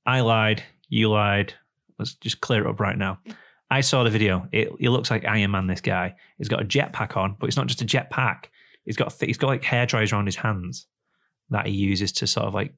[0.06, 0.62] I lied.
[0.88, 1.54] You lied.
[1.98, 3.20] Let's just clear it up right now.
[3.70, 4.48] I saw the video.
[4.50, 5.68] It, it looks like Iron Man.
[5.68, 6.16] This guy.
[6.38, 8.46] He's got a jetpack on, but it's not just a jetpack.
[8.84, 10.86] He's got th- he's got like hair dryers around his hands
[11.50, 12.74] that he uses to sort of like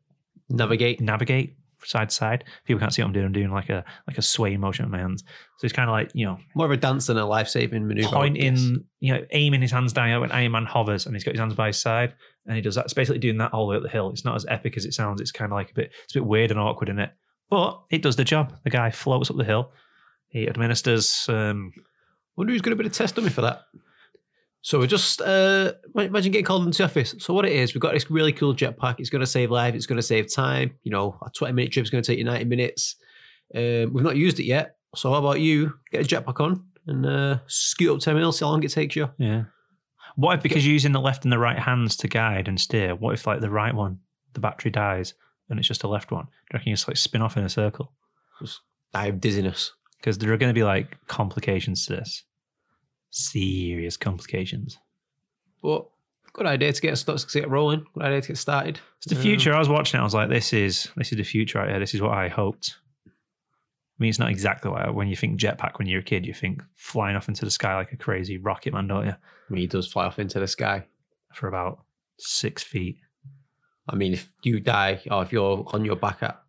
[0.50, 1.00] Navigate.
[1.00, 2.44] navigate side to side.
[2.64, 3.26] People can't see what I'm doing.
[3.26, 5.22] I'm doing like a like a sway motion with my hands.
[5.58, 7.86] So it's kind of like you know More of a dance than a life saving
[7.86, 8.08] maneuver.
[8.08, 8.68] Pointing, guess.
[9.00, 11.54] you know, aiming his hands down when Iron Man hovers and he's got his hands
[11.54, 12.14] by his side.
[12.46, 12.84] and he does that.
[12.84, 14.10] It's basically doing that all the way up the hill.
[14.10, 15.20] It's not as epic as it sounds.
[15.20, 17.10] It's kind of like a bit, it's a bit weird and awkward in it,
[17.50, 18.52] but it does the job.
[18.64, 19.72] The guy floats up the hill.
[20.28, 21.26] He administers.
[21.28, 21.72] Um,
[22.36, 23.60] Wonder who's going to be the test dummy for that.
[24.64, 27.14] So we're just uh, imagine getting called into the office.
[27.18, 29.00] So what it is, we've got this really cool jetpack.
[29.00, 29.76] It's going to save lives.
[29.76, 30.78] It's going to save time.
[30.84, 32.96] You know, a twenty minute trip is going to take you ninety minutes.
[33.54, 34.76] Um, we've not used it yet.
[34.94, 38.38] So how about you get a jetpack on and uh, scoot up ten minutes?
[38.38, 39.10] See how long it takes you.
[39.18, 39.44] yeah.
[40.16, 42.94] What if because you're using the left and the right hands to guide and steer?
[42.94, 43.98] What if like the right one,
[44.34, 45.14] the battery dies
[45.48, 46.26] and it's just a left one?
[46.26, 47.92] Do you reckon you just like spin off in a circle?
[48.92, 49.72] I have dizziness.
[49.96, 52.24] Because there are going to be like complications to this.
[53.12, 54.78] Serious complications.
[55.62, 55.86] But
[56.32, 57.86] good idea to get to get rolling.
[57.94, 58.80] Good idea to get started.
[58.98, 59.54] It's the future.
[59.54, 60.00] I was watching it.
[60.00, 61.78] I was like, this is this is the future right here.
[61.78, 62.76] This is what I hoped.
[63.06, 63.10] I
[63.98, 66.62] mean, it's not exactly like when you think jetpack when you're a kid, you think
[66.74, 69.12] flying off into the sky like a crazy rocket man, don't you?
[69.12, 70.86] I mean, he does fly off into the sky.
[71.34, 71.84] For about
[72.18, 72.98] six feet.
[73.88, 76.40] I mean, if you die or if you're on your back at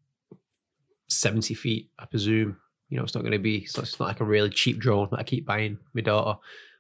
[1.08, 2.58] 70 feet, I presume,
[2.94, 5.08] you know, it's not going to be, not, it's not like a really cheap drone
[5.10, 6.40] that I keep buying my daughter,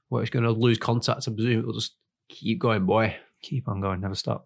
[0.09, 1.27] where it's going to lose contact.
[1.27, 1.95] I presume it will just
[2.29, 3.15] keep going, boy.
[3.41, 4.45] Keep on going, never stop.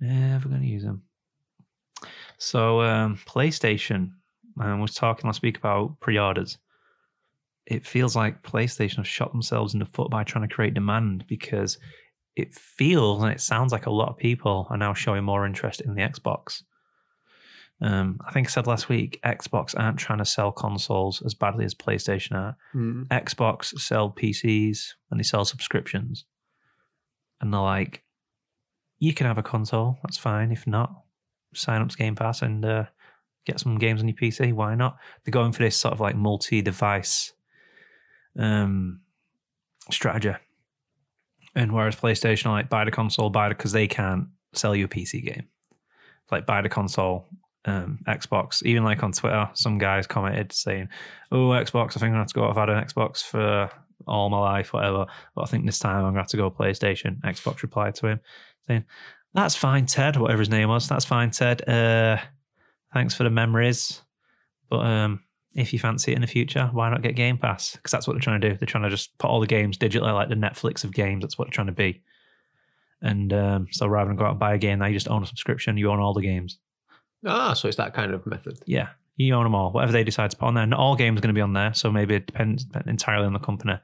[0.00, 1.02] Never going to use them.
[2.38, 4.10] So, um, PlayStation,
[4.60, 6.58] um, was talking last week about pre orders.
[7.66, 11.26] It feels like PlayStation have shot themselves in the foot by trying to create demand
[11.28, 11.78] because
[12.34, 15.80] it feels and it sounds like a lot of people are now showing more interest
[15.80, 16.64] in the Xbox.
[17.82, 21.64] Um, I think I said last week, Xbox aren't trying to sell consoles as badly
[21.64, 22.56] as PlayStation are.
[23.06, 26.24] Xbox sell PCs and they sell subscriptions.
[27.40, 28.04] And they're like,
[29.00, 30.52] you can have a console, that's fine.
[30.52, 30.94] If not,
[31.54, 32.84] sign up to Game Pass and uh,
[33.46, 34.52] get some games on your PC.
[34.52, 34.98] Why not?
[35.24, 37.32] They're going for this sort of like multi device
[38.38, 39.00] um,
[39.90, 40.34] strategy.
[41.56, 44.84] And whereas PlayStation are like, buy the console, buy it because they can't sell you
[44.84, 45.48] a PC game.
[46.22, 47.26] It's like, buy the console,
[47.64, 48.62] um, Xbox.
[48.64, 50.88] Even like on Twitter, some guys commented saying,
[51.30, 51.90] "Oh, Xbox!
[51.90, 52.48] I think I'm gonna have to go.
[52.48, 53.70] I've had an Xbox for
[54.06, 55.06] all my life, whatever.
[55.34, 58.20] But I think this time I'm gonna have to go PlayStation." Xbox replied to him
[58.66, 58.84] saying,
[59.34, 60.16] "That's fine, Ted.
[60.16, 61.66] Whatever his name was, that's fine, Ted.
[61.68, 62.18] Uh,
[62.92, 64.02] thanks for the memories,
[64.68, 65.22] but um."
[65.54, 67.72] If you fancy it in the future, why not get Game Pass?
[67.72, 68.56] Because that's what they're trying to do.
[68.56, 71.20] They're trying to just put all the games digitally, like the Netflix of games.
[71.20, 72.00] That's what they're trying to be.
[73.02, 75.22] And um, so rather than go out and buy a game, now you just own
[75.22, 75.76] a subscription.
[75.76, 76.58] You own all the games.
[77.24, 78.58] Ah, so it's that kind of method.
[78.66, 79.72] Yeah, you own them all.
[79.72, 80.66] Whatever they decide to put on there.
[80.66, 83.32] Not all games are going to be on there, so maybe it depends entirely on
[83.32, 83.78] the company.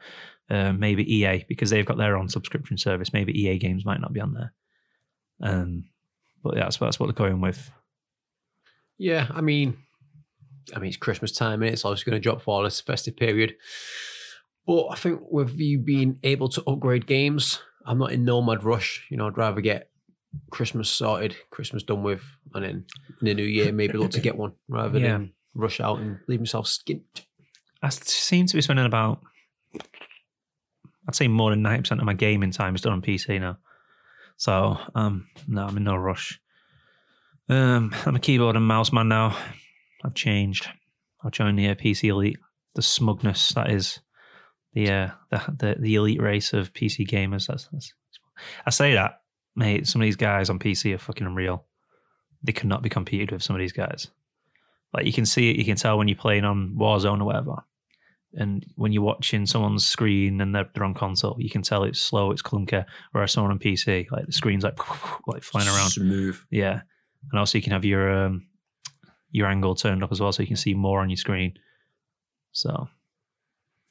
[0.51, 3.13] Uh, maybe EA because they've got their own subscription service.
[3.13, 4.53] Maybe EA games might not be on there.
[5.41, 5.85] Um,
[6.43, 7.71] but yeah, that's, that's what they're going with.
[8.97, 9.77] Yeah, I mean,
[10.75, 13.17] I mean, it's Christmas time, and it's obviously going to drop for all this festive
[13.17, 13.57] period.
[14.67, 18.65] But I think with you being able to upgrade games, I'm not in no mad
[18.65, 19.07] rush.
[19.11, 19.91] You know, I'd rather get
[20.51, 22.23] Christmas sorted, Christmas done with,
[22.55, 22.85] and then
[23.21, 25.13] in the new year maybe look to get one rather Yeah.
[25.13, 27.03] than rush out and leave myself skint.
[27.83, 29.21] I seem to be spending about,
[31.09, 33.59] I'd say more than 90% of my gaming time is done on PC now.
[34.37, 36.41] So, um, no, I'm in no rush.
[37.49, 39.37] Um, I'm a keyboard and mouse man now.
[40.05, 40.69] I've changed.
[41.25, 42.39] I've joined the uh, PC elite.
[42.75, 44.01] The smugness that is
[44.75, 47.47] the uh, the, the the elite race of PC gamers.
[47.49, 47.93] That's, that's
[48.67, 49.23] I say that,
[49.59, 49.87] mate.
[49.87, 51.65] Some of these guys on PC are fucking unreal.
[52.43, 54.09] They cannot be competed with some of these guys.
[54.95, 57.57] Like you can see it, you can tell when you're playing on Warzone or whatever.
[58.35, 62.01] And when you're watching someone's screen and they're, they're on console, you can tell it's
[62.01, 62.85] slow, it's clunker.
[63.13, 64.79] Whereas someone on PC, like the screen's like
[65.27, 65.91] like flying around.
[65.91, 66.39] Smooth.
[66.51, 66.83] Yeah,
[67.31, 68.47] and also you can have your um,
[69.31, 71.55] your angle turned up as well, so you can see more on your screen.
[72.53, 72.89] So,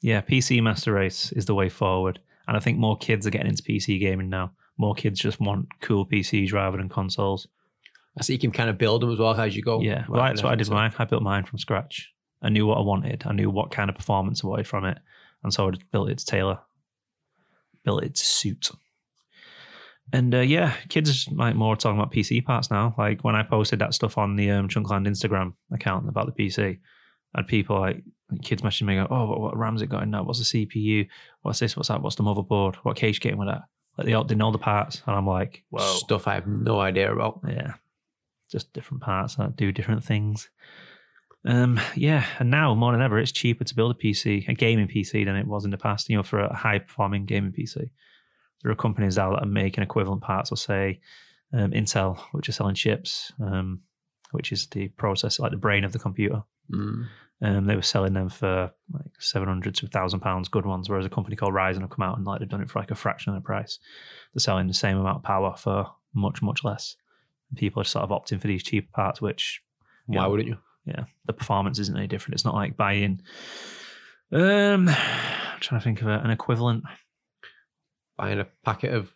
[0.00, 3.48] yeah, PC Master Race is the way forward, and I think more kids are getting
[3.48, 4.52] into PC gaming now.
[4.78, 7.46] More kids just want cool PCs rather than consoles.
[8.16, 9.80] I see you can kind of build them as well as you go.
[9.80, 10.92] Yeah, well, Right, that's what I did so- mine.
[10.98, 12.10] I built mine from scratch.
[12.42, 13.24] I knew what I wanted.
[13.26, 14.98] I knew what kind of performance I wanted from it,
[15.42, 16.60] and so I just built it to tailor,
[17.84, 18.70] built it to suit.
[20.12, 22.94] And uh, yeah, kids like more talking about PC parts now.
[22.96, 26.78] Like when I posted that stuff on the um, Junkland Instagram account about the PC,
[27.34, 28.02] I had people like
[28.42, 30.24] kids messaging me, go, "Oh, what, what RAM's it got in that?
[30.24, 31.08] What's the CPU?
[31.42, 31.76] What's this?
[31.76, 32.00] What's that?
[32.02, 32.76] What's the motherboard?
[32.76, 33.62] What case getting with that?"
[33.98, 36.80] Like they all they know the parts, and I'm like, "Whoa, Stuff I have no
[36.80, 37.40] idea about.
[37.46, 37.74] yeah,
[38.50, 40.48] just different parts that do different things.
[41.44, 44.88] Um, yeah, and now more than ever, it's cheaper to build a PC, a gaming
[44.88, 46.08] PC, than it was in the past.
[46.08, 47.90] You know, for a high performing gaming PC,
[48.62, 50.52] there are companies out that are making equivalent parts.
[50.52, 51.00] Or say
[51.52, 53.32] um, Intel, which are selling chips.
[53.40, 53.80] Um,
[54.32, 56.42] which is the process, like the brain of the computer.
[56.70, 57.06] Mm.
[57.40, 60.88] Um, they were selling them for like seven hundred to thousand pounds, good ones.
[60.88, 62.90] Whereas a company called Ryzen have come out and like they've done it for like
[62.90, 63.78] a fraction of the price.
[64.34, 66.96] They're selling the same amount of power for much much less.
[67.50, 69.62] And people are sort of opting for these cheaper parts, which
[70.06, 70.26] Why Yeah.
[70.26, 70.58] wouldn't you?
[70.84, 72.34] yeah, the performance isn't any different.
[72.34, 73.20] It's not like buying.
[74.32, 76.84] Um, I'm trying to think of a, an equivalent.
[78.16, 79.12] Buying a packet of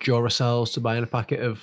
[0.00, 1.62] Duracells to buying a packet of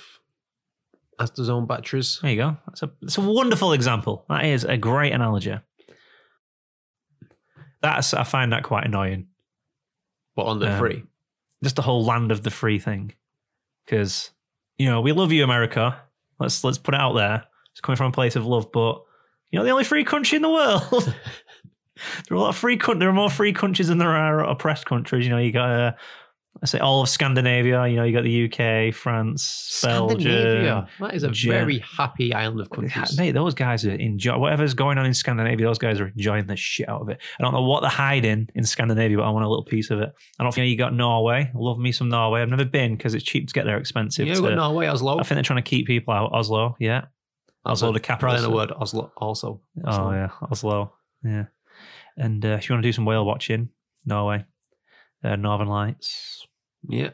[1.18, 2.18] Asda's own batteries.
[2.20, 2.56] There you go.
[2.66, 4.24] That's a it's a wonderful example.
[4.28, 5.56] That is a great analogy.
[7.82, 9.28] That's I find that quite annoying.
[10.34, 11.04] But on the Um, free.
[11.62, 13.14] Just the whole land of the free thing,
[13.84, 14.30] because
[14.76, 15.98] you know we love you, America.
[16.38, 17.44] Let's let's put it out there.
[17.72, 19.02] It's coming from a place of love, but
[19.50, 20.82] you know the only free country in the world.
[22.28, 23.00] there are a lot of free countries.
[23.00, 25.24] There are more free countries than there are oppressed countries.
[25.24, 25.92] You know, you got uh,
[26.62, 27.86] I say all of Scandinavia.
[27.86, 30.20] You know, you got the UK, France, Belgium.
[30.20, 30.88] Scandinavia.
[31.00, 33.18] That is a very happy island of countries.
[33.18, 35.66] Mate, those guys are enjoy whatever's going on in Scandinavia.
[35.66, 37.20] Those guys are enjoying the shit out of it.
[37.38, 40.00] I don't know what they're hiding in Scandinavia, but I want a little piece of
[40.00, 40.12] it.
[40.38, 41.50] I don't think you got Norway.
[41.54, 42.40] Love me some Norway.
[42.42, 44.26] I've never been because it's cheap to get there, expensive.
[44.26, 45.18] Yeah, to- got Norway, Oslo.
[45.18, 46.32] I think they're trying to keep people out.
[46.32, 47.06] Oslo, yeah.
[47.66, 48.28] Oslo, the capital.
[48.30, 49.60] Probably in the word Oslo also.
[49.84, 51.46] Oh yeah, Oslo, yeah.
[52.16, 53.68] And uh, if you want to do some whale watching,
[54.04, 54.44] Norway,
[55.24, 56.46] uh, Northern Lights,
[56.88, 57.10] Yeah.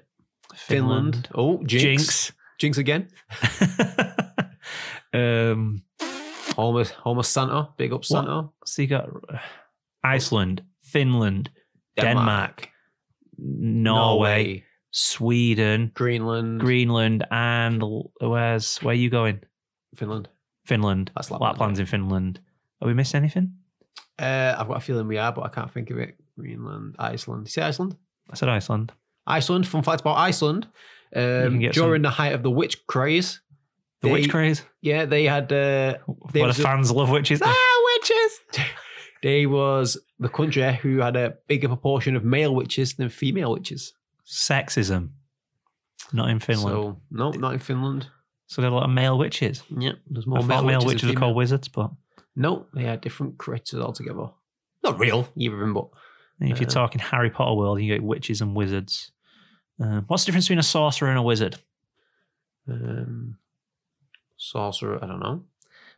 [0.54, 1.28] Finland.
[1.34, 1.82] Oh, Jinx.
[1.82, 2.32] Jinx.
[2.58, 3.08] Jinx again.
[5.14, 5.82] um,
[6.56, 7.68] Homer, Homer Santa.
[7.76, 8.48] Big up Santa.
[8.66, 9.38] so you got uh,
[10.04, 11.50] Iceland, Finland,
[11.98, 12.68] Denmark,
[13.38, 16.60] Norway, Sweden, Greenland.
[16.60, 17.82] Greenland, and
[18.20, 19.40] where's where are you going?
[19.96, 20.28] Finland.
[20.66, 21.10] Finland.
[21.14, 22.40] That's Lapland, Lapland's in Finland.
[22.80, 23.54] Are we missing anything?
[24.18, 26.16] Uh, I've got a feeling we are, but I can't think of it.
[26.38, 27.46] Greenland, Iceland.
[27.46, 27.96] You say Iceland?
[28.30, 28.92] I said Iceland.
[29.26, 29.66] Iceland.
[29.66, 30.66] Fun fact about Iceland.
[31.14, 33.40] Um, during the height of the witch craze,
[34.00, 34.62] The they, witch craze.
[34.80, 35.52] Yeah, they had.
[35.52, 35.98] Uh,
[36.32, 37.40] They the fans love witches.
[37.44, 38.64] ah, witches.
[39.22, 43.92] they was the country who had a bigger proportion of male witches than female witches.
[44.26, 45.10] Sexism.
[46.12, 46.74] Not in Finland.
[46.74, 48.06] So, no, not in Finland.
[48.46, 49.62] So there are a lot of male witches.
[49.68, 51.90] Yeah, there's more thought male, male witches, witches are called wizards, but
[52.36, 54.28] No, they are different creatures altogether.
[54.82, 55.88] Not real, either of them, but
[56.50, 59.12] if you're Uh, talking Harry Potter world, you get witches and wizards.
[59.80, 61.56] Um, what's the difference between a sorcerer and a wizard?
[62.68, 63.36] um,
[64.36, 64.98] sorcerer.
[65.02, 65.44] I don't know.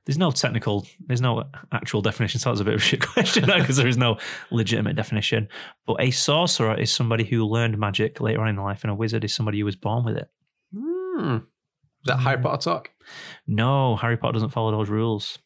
[0.07, 2.39] There's no technical, there's no actual definition.
[2.39, 4.19] So that's a bit of a shit question because there is no
[4.51, 5.49] legitimate definition.
[5.87, 9.25] But a sorcerer is somebody who learned magic later on in life, and a wizard
[9.25, 10.29] is somebody who was born with it.
[10.77, 11.37] Hmm.
[11.37, 12.41] Is that Harry.
[12.43, 12.91] Potter talk?
[13.47, 15.39] No, Harry Potter doesn't follow those rules.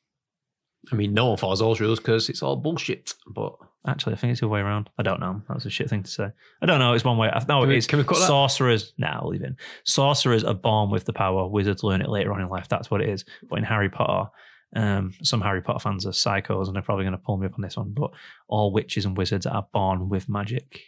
[0.93, 3.15] I mean, no one follows those rules because it's all bullshit.
[3.29, 3.55] But
[3.87, 4.91] Actually, I think it's the other way around.
[4.99, 5.41] I don't know.
[5.49, 6.29] That was a shit thing to say.
[6.61, 6.93] I don't know.
[6.95, 7.31] It's one way.
[7.49, 8.27] No, Can we- it's can we cut that?
[8.27, 8.93] sorcerers.
[8.99, 9.47] Now, nah, leave it.
[9.47, 9.57] in.
[9.85, 11.47] Sorcerers are born with the power.
[11.49, 12.69] Wizards learn it later on in life.
[12.69, 13.25] That's what it is.
[13.49, 14.31] But in Harry Potter,
[14.77, 17.55] um, some Harry Potter fans are psychos, and they're probably going to pull me up
[17.55, 17.93] on this one.
[17.95, 18.11] But
[18.49, 20.81] all witches and wizards are born with magic.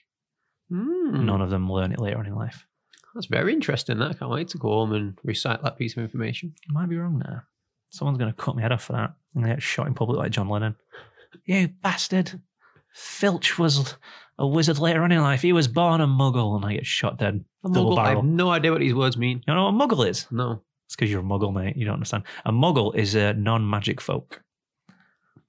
[0.68, 1.24] Hmm.
[1.26, 2.66] None of them learn it later on in life.
[3.14, 3.98] that's very interesting.
[3.98, 6.54] That I can't wait to go home and recite that piece of information.
[6.68, 7.46] I might be wrong there.
[7.88, 9.14] Someone's going to cut me head off for that.
[9.34, 10.76] I'm going to get shot in public like John Lennon.
[11.44, 12.40] You bastard.
[12.92, 13.96] Filch was
[14.38, 15.42] a wizard later on in life.
[15.42, 17.44] He was born a muggle, and I get shot dead.
[17.64, 19.42] A muggle, I have no idea what these words mean.
[19.46, 20.26] You know what a muggle is?
[20.30, 20.62] No.
[20.86, 21.76] It's because you're a muggle, mate.
[21.76, 22.24] You don't understand.
[22.44, 24.42] A muggle is a non magic folk.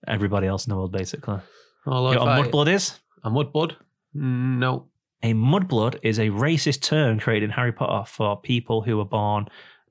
[0.08, 1.39] Everybody else in the world, basically.
[1.88, 2.99] Oh, You know what a mudblood is?
[3.23, 3.75] A mudblood?
[4.13, 4.88] No.
[5.23, 9.47] A mudblood is a racist term created in Harry Potter for people who are born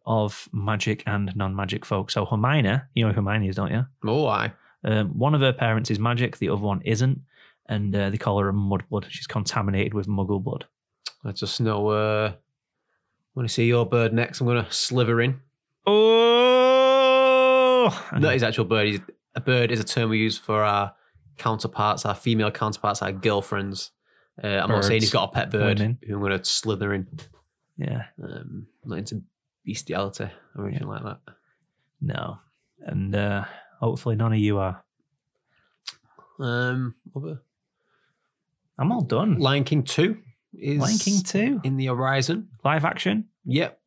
[0.06, 2.10] of magic and non magic folk.
[2.10, 3.86] So Hermione, you know who Hermione is, don't you?
[4.04, 4.52] Oh, I.
[4.84, 7.20] Um, one of her parents is magic, the other one isn't.
[7.68, 9.06] And uh, they call her a mudblood.
[9.08, 10.64] She's contaminated with muggle blood.
[11.24, 11.88] I just know.
[11.88, 12.32] Uh,
[13.34, 15.40] when I see your bird next, I'm going to slither in.
[16.60, 18.02] Oh!
[18.12, 18.88] Not his actual bird.
[18.88, 19.00] He's,
[19.34, 20.92] a bird is a term we use for our
[21.38, 23.92] counterparts, our female counterparts, our girlfriends.
[24.42, 25.98] Uh, I'm not saying he's got a pet bird women.
[26.06, 27.06] who I'm going to slither in.
[27.76, 29.22] Yeah, Um, not into
[29.64, 31.18] bestiality or anything like that.
[32.00, 32.38] no.
[32.80, 33.44] And uh,
[33.80, 34.84] hopefully none of you are.
[36.38, 36.94] Um,
[38.78, 39.38] I'm all done.
[39.38, 40.16] Lion King 2
[40.58, 41.60] is Lion King 2?
[41.64, 42.48] in the horizon.
[42.64, 43.26] Live action?
[43.44, 43.78] Yep.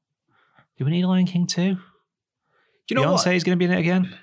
[0.77, 1.73] Do we need Lion King 2?
[1.75, 1.79] Do
[2.89, 3.35] you know what Beyonce what?
[3.35, 4.13] is going to be in it again?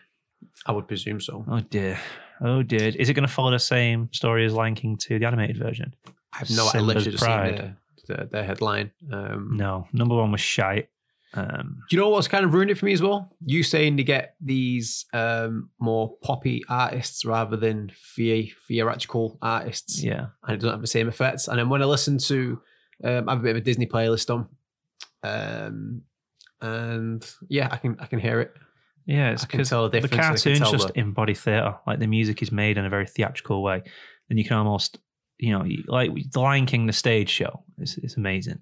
[0.66, 1.44] I would presume so.
[1.48, 1.98] Oh dear.
[2.40, 2.88] Oh dear.
[2.96, 5.94] Is it going to follow the same story as Lion King 2, the animated version?
[6.32, 6.66] I have no.
[6.66, 8.90] I Simba's literally just seen the, the, the headline.
[9.12, 9.88] Um, No.
[9.92, 10.88] Number one was shite.
[11.34, 13.36] Um, Do you know what's kind of ruined it for me as well?
[13.46, 20.26] You saying to get these um, more poppy artists rather than the- theatrical artists, yeah.
[20.44, 21.46] and it doesn't have the same effects.
[21.46, 22.60] And then when I listen to,
[23.04, 24.48] um, I have a bit of a Disney playlist on,
[25.22, 26.02] um,
[26.60, 28.52] and yeah, I can I can hear it.
[29.06, 30.12] Yeah, it's I can because tell the the difference.
[30.12, 31.76] and I can cartoons tell just the- embody theatre.
[31.86, 33.82] Like the music is made in a very theatrical way,
[34.28, 34.98] and you can almost,
[35.38, 38.58] you know, you- like the Lion King, the stage show is is amazing.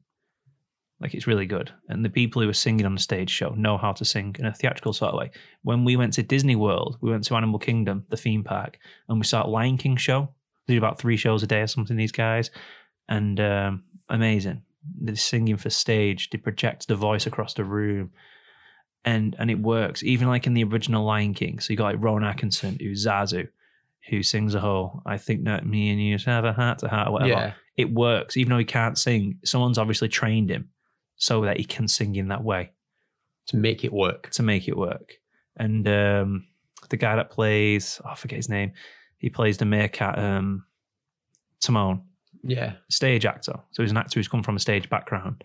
[1.01, 3.79] Like it's really good, and the people who are singing on the stage show know
[3.79, 5.31] how to sing in a theatrical sort of way.
[5.63, 8.79] When we went to Disney World, we went to Animal Kingdom, the theme park,
[9.09, 10.29] and we saw a Lion King show.
[10.67, 11.97] They do about three shows a day or something.
[11.97, 12.51] These guys,
[13.09, 14.63] and um, amazing.
[15.01, 16.31] They're singing for stage.
[16.31, 18.11] They project the voice across the room
[19.05, 21.61] and and it works even like in the original Lion King.
[21.61, 23.49] So you got like Rowan Atkinson, who's Zazu,
[24.09, 27.09] who sings a whole "I think that me and you have a heart to heart"
[27.09, 27.31] or whatever.
[27.31, 27.53] Yeah.
[27.77, 29.39] It works, even though he can't sing.
[29.45, 30.69] Someone's obviously trained him
[31.19, 32.71] so that he can sing in that way
[33.49, 34.31] To make it work.
[34.31, 35.15] to make it work.
[35.57, 36.47] And um,
[36.89, 38.73] the guy that plays, oh, I forget his name.
[39.19, 40.65] He plays the meerkat, um,
[41.61, 42.03] Timon
[42.45, 42.75] Yeah.
[42.89, 43.55] stage actor.
[43.73, 45.45] So he's an actor who's come from a stage background.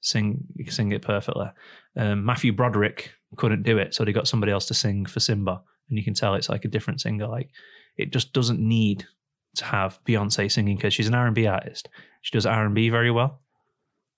[0.00, 1.48] Sing, he can sing it perfectly.
[1.96, 5.60] Um, Matthew Broderick couldn't do it, so they got somebody else to sing for Simba,
[5.90, 7.26] and you can tell it's like a different singer.
[7.26, 7.50] Like
[7.98, 9.06] it just doesn't need
[9.56, 11.90] to have Beyonce singing because she's an R and B artist.
[12.22, 13.40] She does R and B very well,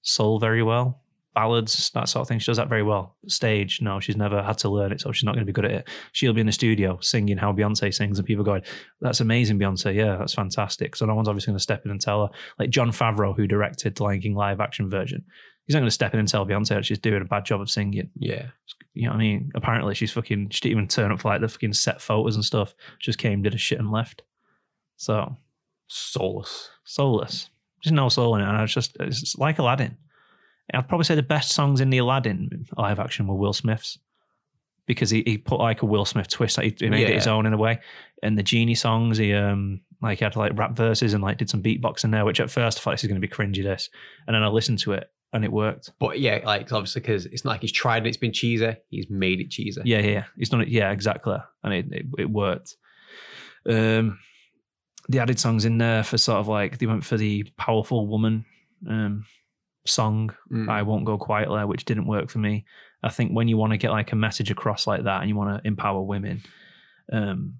[0.03, 1.01] soul very well,
[1.35, 2.39] ballads that sort of thing.
[2.39, 3.17] She does that very well.
[3.27, 5.65] Stage, no, she's never had to learn it, so she's not going to be good
[5.65, 5.89] at it.
[6.13, 8.63] She'll be in the studio singing how Beyonce sings, and people going,
[9.01, 9.95] "That's amazing, Beyonce.
[9.95, 12.33] Yeah, that's fantastic." So no one's obviously going to step in and tell her.
[12.59, 15.25] Like Jon Favreau, who directed the Lion King live action version,
[15.67, 17.61] he's not going to step in and tell Beyonce that she's doing a bad job
[17.61, 18.11] of singing.
[18.19, 18.49] Yeah.
[18.95, 19.51] You know what I mean?
[19.55, 20.51] Apparently, she's fucking.
[20.51, 22.75] She didn't even turn up for like the fucking set photos and stuff.
[22.99, 24.23] Just came, did a shit, and left.
[24.97, 25.37] So
[25.89, 26.71] Soulless.
[26.85, 27.51] soulless.
[27.83, 29.97] There's no soul in it, and it's just it's like Aladdin.
[30.73, 33.99] I'd probably say the best songs in the Aladdin live action were Will Smith's
[34.87, 36.57] because he, he put like a Will Smith twist.
[36.57, 37.81] Like he, he made it his own in a way.
[38.23, 41.51] And the genie songs, he um like he had like rap verses and like did
[41.51, 43.63] some beatboxing there, which at first I thought this is going to be cringy.
[43.63, 43.91] This,
[44.27, 45.91] and then I listened to it and it worked.
[45.99, 48.77] But yeah, like obviously because it's not like he's tried and it's been cheesy.
[48.89, 49.83] He's made it cheesy.
[49.85, 50.69] Yeah, yeah, he's done it.
[50.69, 52.77] Yeah, exactly, and it it, it worked.
[53.69, 54.19] Um,
[55.13, 58.45] they added songs in there for sort of like they went for the powerful woman
[58.89, 59.25] um
[59.87, 60.69] song Mm.
[60.69, 62.65] I won't go quietly, which didn't work for me.
[63.03, 65.37] I think when you want to get like a message across like that and you
[65.37, 66.43] want to empower women,
[67.13, 67.59] um,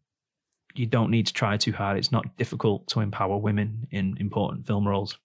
[0.75, 1.99] you don't need to try too hard.
[1.99, 5.19] It's not difficult to empower women in important film roles.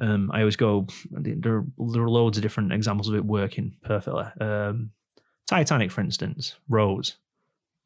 [0.00, 4.26] Um, I always go, there, there are loads of different examples of it working perfectly.
[4.40, 4.90] Um,
[5.46, 7.16] Titanic, for instance, Rose,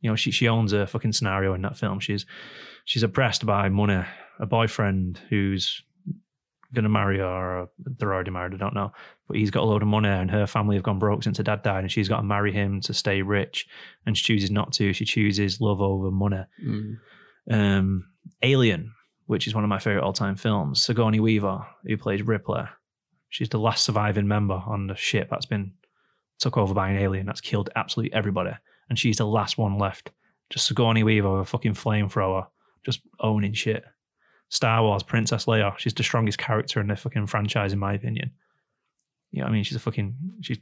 [0.02, 2.00] you know, she, she owns a fucking scenario in that film.
[2.00, 2.26] She's,
[2.84, 4.04] she's oppressed by money,
[4.38, 5.82] a boyfriend who's
[6.74, 7.24] going to marry her,
[7.60, 8.92] or they're already married, I don't know.
[9.28, 11.42] But he's got a load of money, and her family have gone broke since her
[11.42, 13.66] dad died, and she's got to marry him to stay rich.
[14.04, 14.92] And she chooses not to.
[14.92, 16.44] She chooses love over money.
[16.62, 16.96] Mm.
[17.50, 18.08] Um,
[18.42, 18.92] Alien,
[19.26, 20.82] which is one of my favorite all time films.
[20.82, 22.62] Sigourney Weaver, who plays Ripley,
[23.28, 25.72] she's the last surviving member on the ship that's been
[26.38, 28.50] took over by an alien that's killed absolutely everybody,
[28.88, 30.10] and she's the last one left.
[30.50, 32.46] Just Sigourney Weaver with a fucking flamethrower,
[32.84, 33.84] just owning shit.
[34.48, 38.32] Star Wars, Princess Leia, she's the strongest character in the fucking franchise, in my opinion.
[39.30, 39.64] You know what I mean?
[39.64, 40.58] She's a fucking she's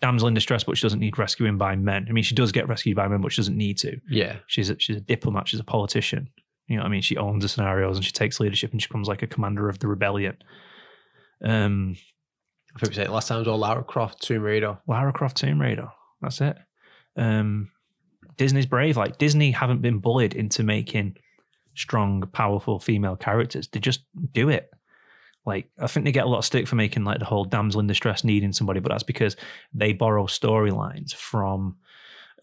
[0.00, 2.06] damsel in distress, but she doesn't need rescuing by men.
[2.08, 4.00] I mean, she does get rescued by men, but she doesn't need to.
[4.08, 4.36] Yeah.
[4.46, 5.48] She's a, she's a diplomat.
[5.48, 6.28] She's a politician.
[6.68, 7.02] You know what I mean?
[7.02, 9.78] She owns the scenarios and she takes leadership and she becomes like a commander of
[9.78, 10.36] the rebellion.
[11.42, 11.96] Um,
[12.76, 14.78] I think we said it last time was all Lara Croft, Tomb Raider.
[14.86, 15.88] Lara Croft Tomb Raider.
[16.20, 16.56] That's it.
[17.18, 17.70] Um,
[18.36, 18.96] Disney's brave.
[18.96, 21.16] Like Disney haven't been bullied into making
[21.74, 23.68] strong, powerful female characters.
[23.68, 24.00] They just
[24.32, 24.70] do it.
[25.44, 27.80] Like I think they get a lot of stick for making like the whole damsel
[27.80, 29.36] in distress needing somebody, but that's because
[29.74, 31.76] they borrow storylines from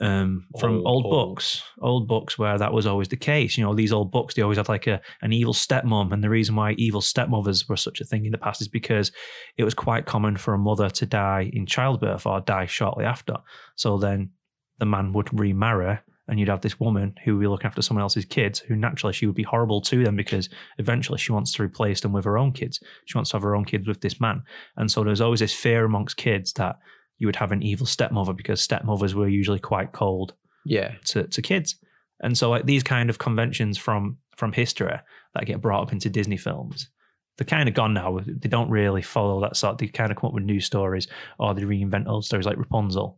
[0.02, 1.12] um from Old- old, old.
[1.30, 4.42] books old books where that was always the case you know these old books they
[4.42, 8.02] always had like a an evil stepmom and the reason why evil stepmothers were such
[8.02, 9.14] a thing in the past is because
[9.56, 13.38] it was quite common for a mother to die in childbirth or die shortly after
[13.78, 14.32] so then
[14.80, 15.98] the man would remarry
[16.28, 19.14] and you'd have this woman who would be looking after someone else's kids who naturally
[19.14, 20.50] she would be horrible to them because
[20.80, 23.56] eventually she wants to replace them with her own kids she wants to have her
[23.56, 24.42] own kids with this man
[24.78, 26.78] and so there's always this fear amongst kids that
[27.20, 30.34] you would have an evil stepmother because stepmothers were usually quite cold
[30.66, 30.96] Yeah.
[31.06, 31.76] to, to kids.
[32.22, 34.96] And so like these kind of conventions from from history
[35.34, 36.90] that get brought up into Disney films,
[37.38, 38.20] they're kind of gone now.
[38.26, 39.78] They don't really follow that sort.
[39.78, 41.08] They kind of come up with new stories
[41.40, 43.18] or they reinvent old stories like Rapunzel.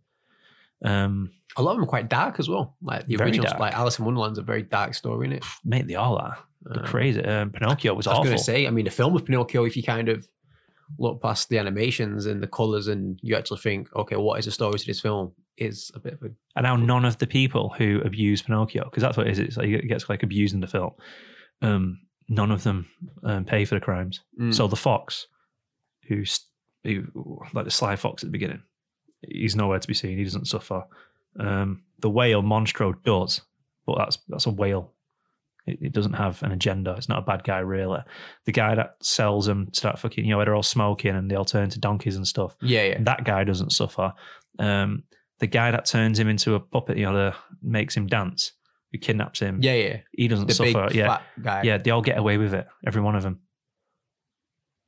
[0.83, 2.75] Um, A lot of them are quite dark as well.
[2.81, 3.59] Like the Very dark.
[3.59, 5.43] like Alice in Wonderland's a very dark story in it.
[5.65, 6.37] mate, they all are.
[6.63, 7.23] They're Um, crazy.
[7.23, 9.75] Um, Pinocchio was I was going to say, I mean, the film of Pinocchio, if
[9.77, 10.27] you kind of
[10.99, 14.51] look past the animations and the colors and you actually think, okay, what is the
[14.51, 15.33] story to this film?
[15.57, 16.25] Is a bit of a
[16.55, 19.57] And now none of the people who abuse Pinocchio, because that's what it is, it's
[19.57, 20.91] like it gets like abused in the film.
[21.63, 22.87] Um, none of them
[23.23, 24.21] um, pay for the crimes.
[24.39, 24.53] Mm.
[24.53, 25.27] So the fox,
[26.07, 26.41] who's
[26.83, 27.05] who
[27.53, 28.61] like the sly fox at the beginning,
[29.21, 30.17] he's nowhere to be seen.
[30.17, 30.83] He doesn't suffer.
[31.39, 33.41] Um, the whale Monstro does,
[33.85, 34.93] but that's that's a whale.
[35.65, 36.93] It, it doesn't have an agenda.
[36.97, 37.99] It's not a bad guy, really.
[38.45, 41.35] The guy that sells them to that fucking, you know, they're all smoking and they
[41.35, 42.55] all turn into donkeys and stuff.
[42.61, 42.97] Yeah, yeah.
[43.01, 44.13] That guy doesn't suffer.
[44.59, 45.03] Um,
[45.39, 48.53] the guy that turns him into a puppet, you know, the makes him dance,
[48.91, 49.97] who kidnaps him, Yeah, yeah.
[50.13, 50.87] he doesn't The suffer.
[50.87, 51.61] big yeah, fat guy.
[51.63, 53.41] yeah, they all get away with it, every one of them.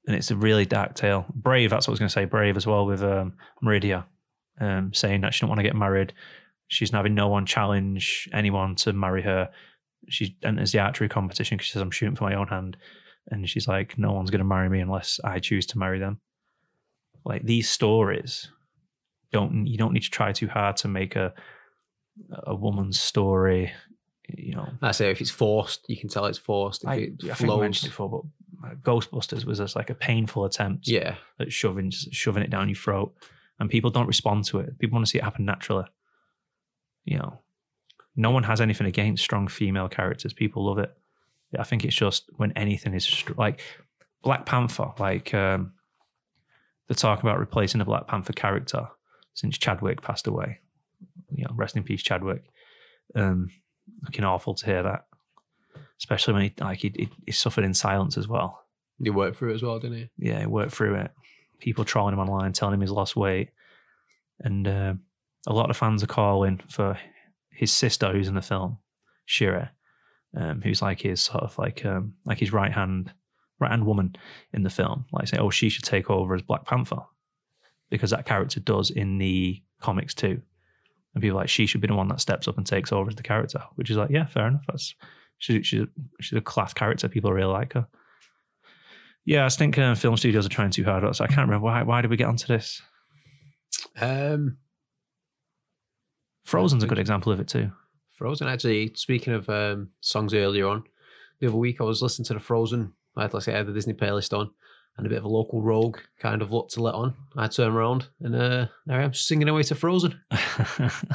[0.07, 1.25] And it's a really dark tale.
[1.35, 2.25] Brave, that's what I was going to say.
[2.25, 4.05] Brave as well with um, Meridia,
[4.59, 6.13] um, saying that she don't want to get married.
[6.67, 9.49] She's having no one challenge anyone to marry her.
[10.07, 12.77] She enters the archery competition because she says, I'm shooting for my own hand.
[13.31, 16.19] And she's like, no one's going to marry me unless I choose to marry them.
[17.25, 18.49] Like these stories,
[19.31, 21.33] don't you don't need to try too hard to make a
[22.43, 23.71] a woman's story.
[24.27, 26.83] You know, I say if it's forced, you can tell it's forced.
[26.83, 30.45] If I, it I think I mentioned before, but Ghostbusters was just like a painful
[30.45, 33.13] attempt yeah, at shoving shoving it down your throat,
[33.59, 34.77] and people don't respond to it.
[34.79, 35.85] People want to see it happen naturally.
[37.05, 37.39] You know,
[38.15, 40.33] no one has anything against strong female characters.
[40.33, 40.95] People love it.
[41.57, 43.61] I think it's just when anything is str- like
[44.21, 45.73] Black Panther, like um,
[46.87, 48.87] they're talking about replacing the Black Panther character
[49.33, 50.59] since Chadwick passed away.
[51.31, 52.43] You know, rest in peace, Chadwick.
[53.15, 53.49] Um,
[54.03, 55.05] looking awful to hear that,
[55.99, 58.63] especially when he like he, he, he suffered in silence as well
[59.03, 60.09] he worked through it as well, didn't he?
[60.17, 61.11] yeah, he worked through it.
[61.59, 63.49] People trolling him online, telling him he's lost weight,
[64.39, 64.93] and uh,
[65.47, 66.97] a lot of fans are calling for
[67.51, 68.77] his sister, who's in the film,
[69.25, 69.71] Shira,
[70.35, 73.11] um, who's like his sort of like um, like his right hand
[73.59, 74.15] right hand woman
[74.53, 75.05] in the film.
[75.11, 77.01] Like say, oh, she should take over as Black Panther
[77.89, 80.41] because that character does in the comics too.
[81.13, 83.15] And people like she should be the one that steps up and takes over as
[83.15, 84.63] the character, which is like yeah, fair enough.
[84.67, 84.95] That's
[85.39, 85.85] she's she's
[86.21, 87.09] she's a class character.
[87.09, 87.87] People really like her.
[89.25, 91.15] Yeah, I think uh, film studios are trying too hard.
[91.15, 91.83] So I can't remember why.
[91.83, 92.81] Why did we get onto this?
[93.99, 94.57] Um,
[96.45, 97.71] Frozen's a good example of it too.
[98.13, 98.47] Frozen.
[98.47, 100.83] Actually, speaking of um, songs earlier on,
[101.39, 102.93] the other week I was listening to the Frozen.
[103.15, 104.49] I had, like I had the Disney playlist on,
[104.97, 107.13] and a bit of a local rogue kind of looked to let on.
[107.37, 110.19] I turn around and uh, there I am singing away to Frozen.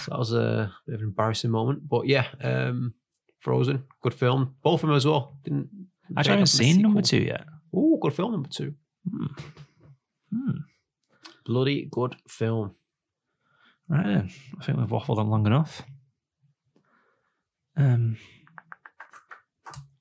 [0.01, 1.89] So that was a bit of an embarrassing moment.
[1.89, 2.95] But yeah, um,
[3.41, 4.57] Frozen, good film.
[4.63, 5.37] Both of them as well.
[5.45, 5.69] Didn't
[6.17, 7.45] Actually, I haven't seen number two yet.
[7.75, 8.75] Oh, good film number two.
[9.11, 9.27] Hmm.
[10.35, 10.57] Hmm.
[11.45, 12.75] Bloody good film.
[13.89, 15.83] Right then, I think we've waffled on long enough.
[17.77, 18.17] Um,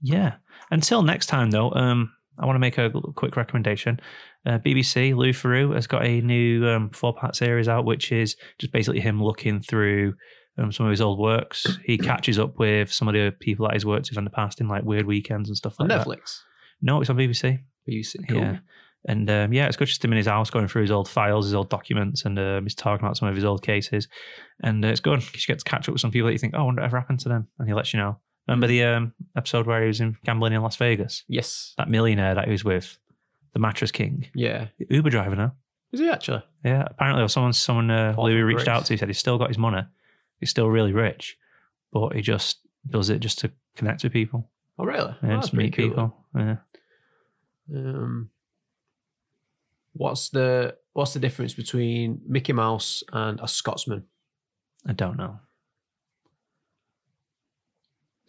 [0.01, 0.35] yeah.
[0.71, 3.99] Until next time, though, um, I want to make a quick recommendation.
[4.45, 8.71] Uh, BBC Louis Theroux has got a new um, four-part series out, which is just
[8.71, 10.13] basically him looking through
[10.57, 11.77] um, some of his old works.
[11.83, 14.61] He catches up with some of the people that he's worked with in the past
[14.61, 16.07] in like weird weekends and stuff On like that.
[16.07, 16.39] Netflix.
[16.83, 17.59] No, it's on BBC.
[17.89, 18.27] BBC.
[18.29, 18.37] Cool.
[18.39, 18.57] Yeah.
[19.05, 21.45] And um, yeah, it's good just him in his house going through his old files,
[21.45, 24.07] his old documents, and um, he's talking about some of his old cases.
[24.61, 26.37] And uh, it's good because you get to catch up with some people that you
[26.39, 27.47] think, oh, I wonder whatever happened to them.
[27.59, 28.17] And he lets you know.
[28.47, 31.23] Remember the um, episode where he was in gambling in Las Vegas?
[31.27, 31.73] Yes.
[31.77, 32.97] That millionaire that he was with,
[33.53, 34.67] the mattress king, Yeah.
[34.89, 35.53] Uber driver now.
[35.91, 36.43] Is he actually?
[36.65, 38.93] Yeah, apparently, or someone, someone uh, Louis reached out to.
[38.93, 39.83] He said he's still got his money.
[40.39, 41.37] He's still really rich,
[41.91, 42.57] but he just
[42.89, 45.15] does it just to connect with people Oh, really?
[45.21, 45.87] and Oh, just meet cool.
[45.89, 46.17] people.
[46.35, 46.55] Yeah.
[47.73, 48.29] Um,
[49.93, 54.05] what's the what's the difference between Mickey Mouse and a Scotsman?
[54.87, 55.39] I don't know.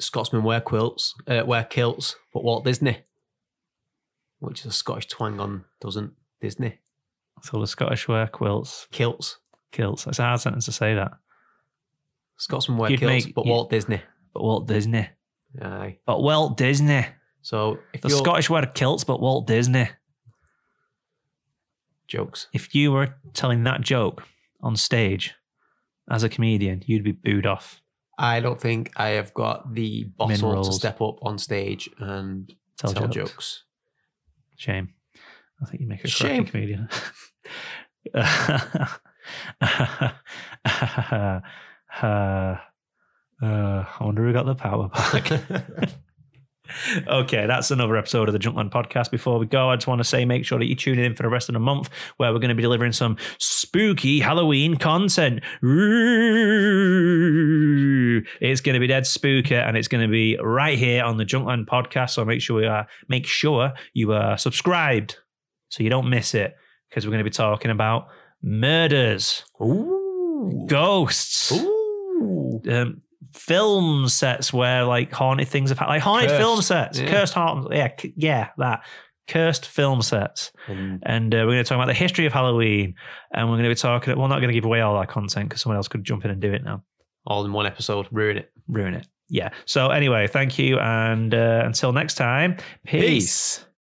[0.01, 2.99] Scotsmen wear quilts, uh, wear kilts, but Walt Disney,
[4.41, 6.79] which is a Scottish twang on, doesn't Disney
[7.43, 9.39] So the Scottish wear quilts, kilts?
[9.71, 10.07] kilts.
[10.07, 11.13] It's a hard sentence to say that.
[12.37, 14.03] Scotsmen wear You'd kilts, make- but Walt Disney.
[14.33, 15.09] But Walt Disney.
[15.63, 15.99] Aye.
[16.05, 17.07] But Walt Disney.
[17.45, 19.89] So if The you're Scottish wear kilts, but Walt Disney.
[22.09, 24.23] jokes, If you were telling that joke
[24.63, 25.35] on stage
[26.11, 27.81] as a comedian, you'd be booed off.
[28.19, 30.77] I don't think I have got the bottle to Minerals.
[30.77, 33.31] step up on stage and Tell, tell, jokes.
[33.33, 33.65] jokes.
[34.57, 34.95] Shame.
[35.61, 36.45] I think you make a Shame.
[36.47, 36.89] cracking comedian.
[38.15, 38.89] uh,
[42.03, 42.57] uh,
[43.43, 45.91] I wonder who got the power back.
[47.07, 49.11] Okay, that's another episode of the Junkland podcast.
[49.11, 51.23] Before we go, I just want to say make sure that you tune in for
[51.23, 55.43] the rest of the month where we're going to be delivering some spooky Halloween content.
[55.65, 56.65] Ooh.
[58.41, 61.25] It's going to be dead spooky and it's going to be right here on the
[61.25, 62.11] Junkland podcast.
[62.11, 65.19] So make sure you are, make sure you are subscribed
[65.69, 66.55] so you don't miss it
[66.89, 68.07] because we're going to be talking about
[68.43, 70.67] murders, Ooh.
[70.69, 72.61] ghosts, Ooh.
[72.71, 73.03] um,
[73.33, 77.11] film sets where like haunted things have happened, like haunted Cursed, film sets, yeah.
[77.11, 78.85] cursed haunted, yeah, yeah, that
[79.27, 80.53] cursed film sets.
[80.69, 82.95] And And uh, we're going to talk about the history of Halloween,
[83.33, 84.19] and we're going to be talking.
[84.19, 86.31] We're not going to give away all our content because someone else could jump in
[86.31, 86.83] and do it now.
[87.27, 88.07] all in one episode.
[88.11, 88.53] Ruin it.
[88.69, 89.07] Ruin it.
[89.31, 89.51] Yeah.
[89.65, 93.01] So anyway, thank you, and uh, until next time, peace.
[93.61, 93.67] Peace.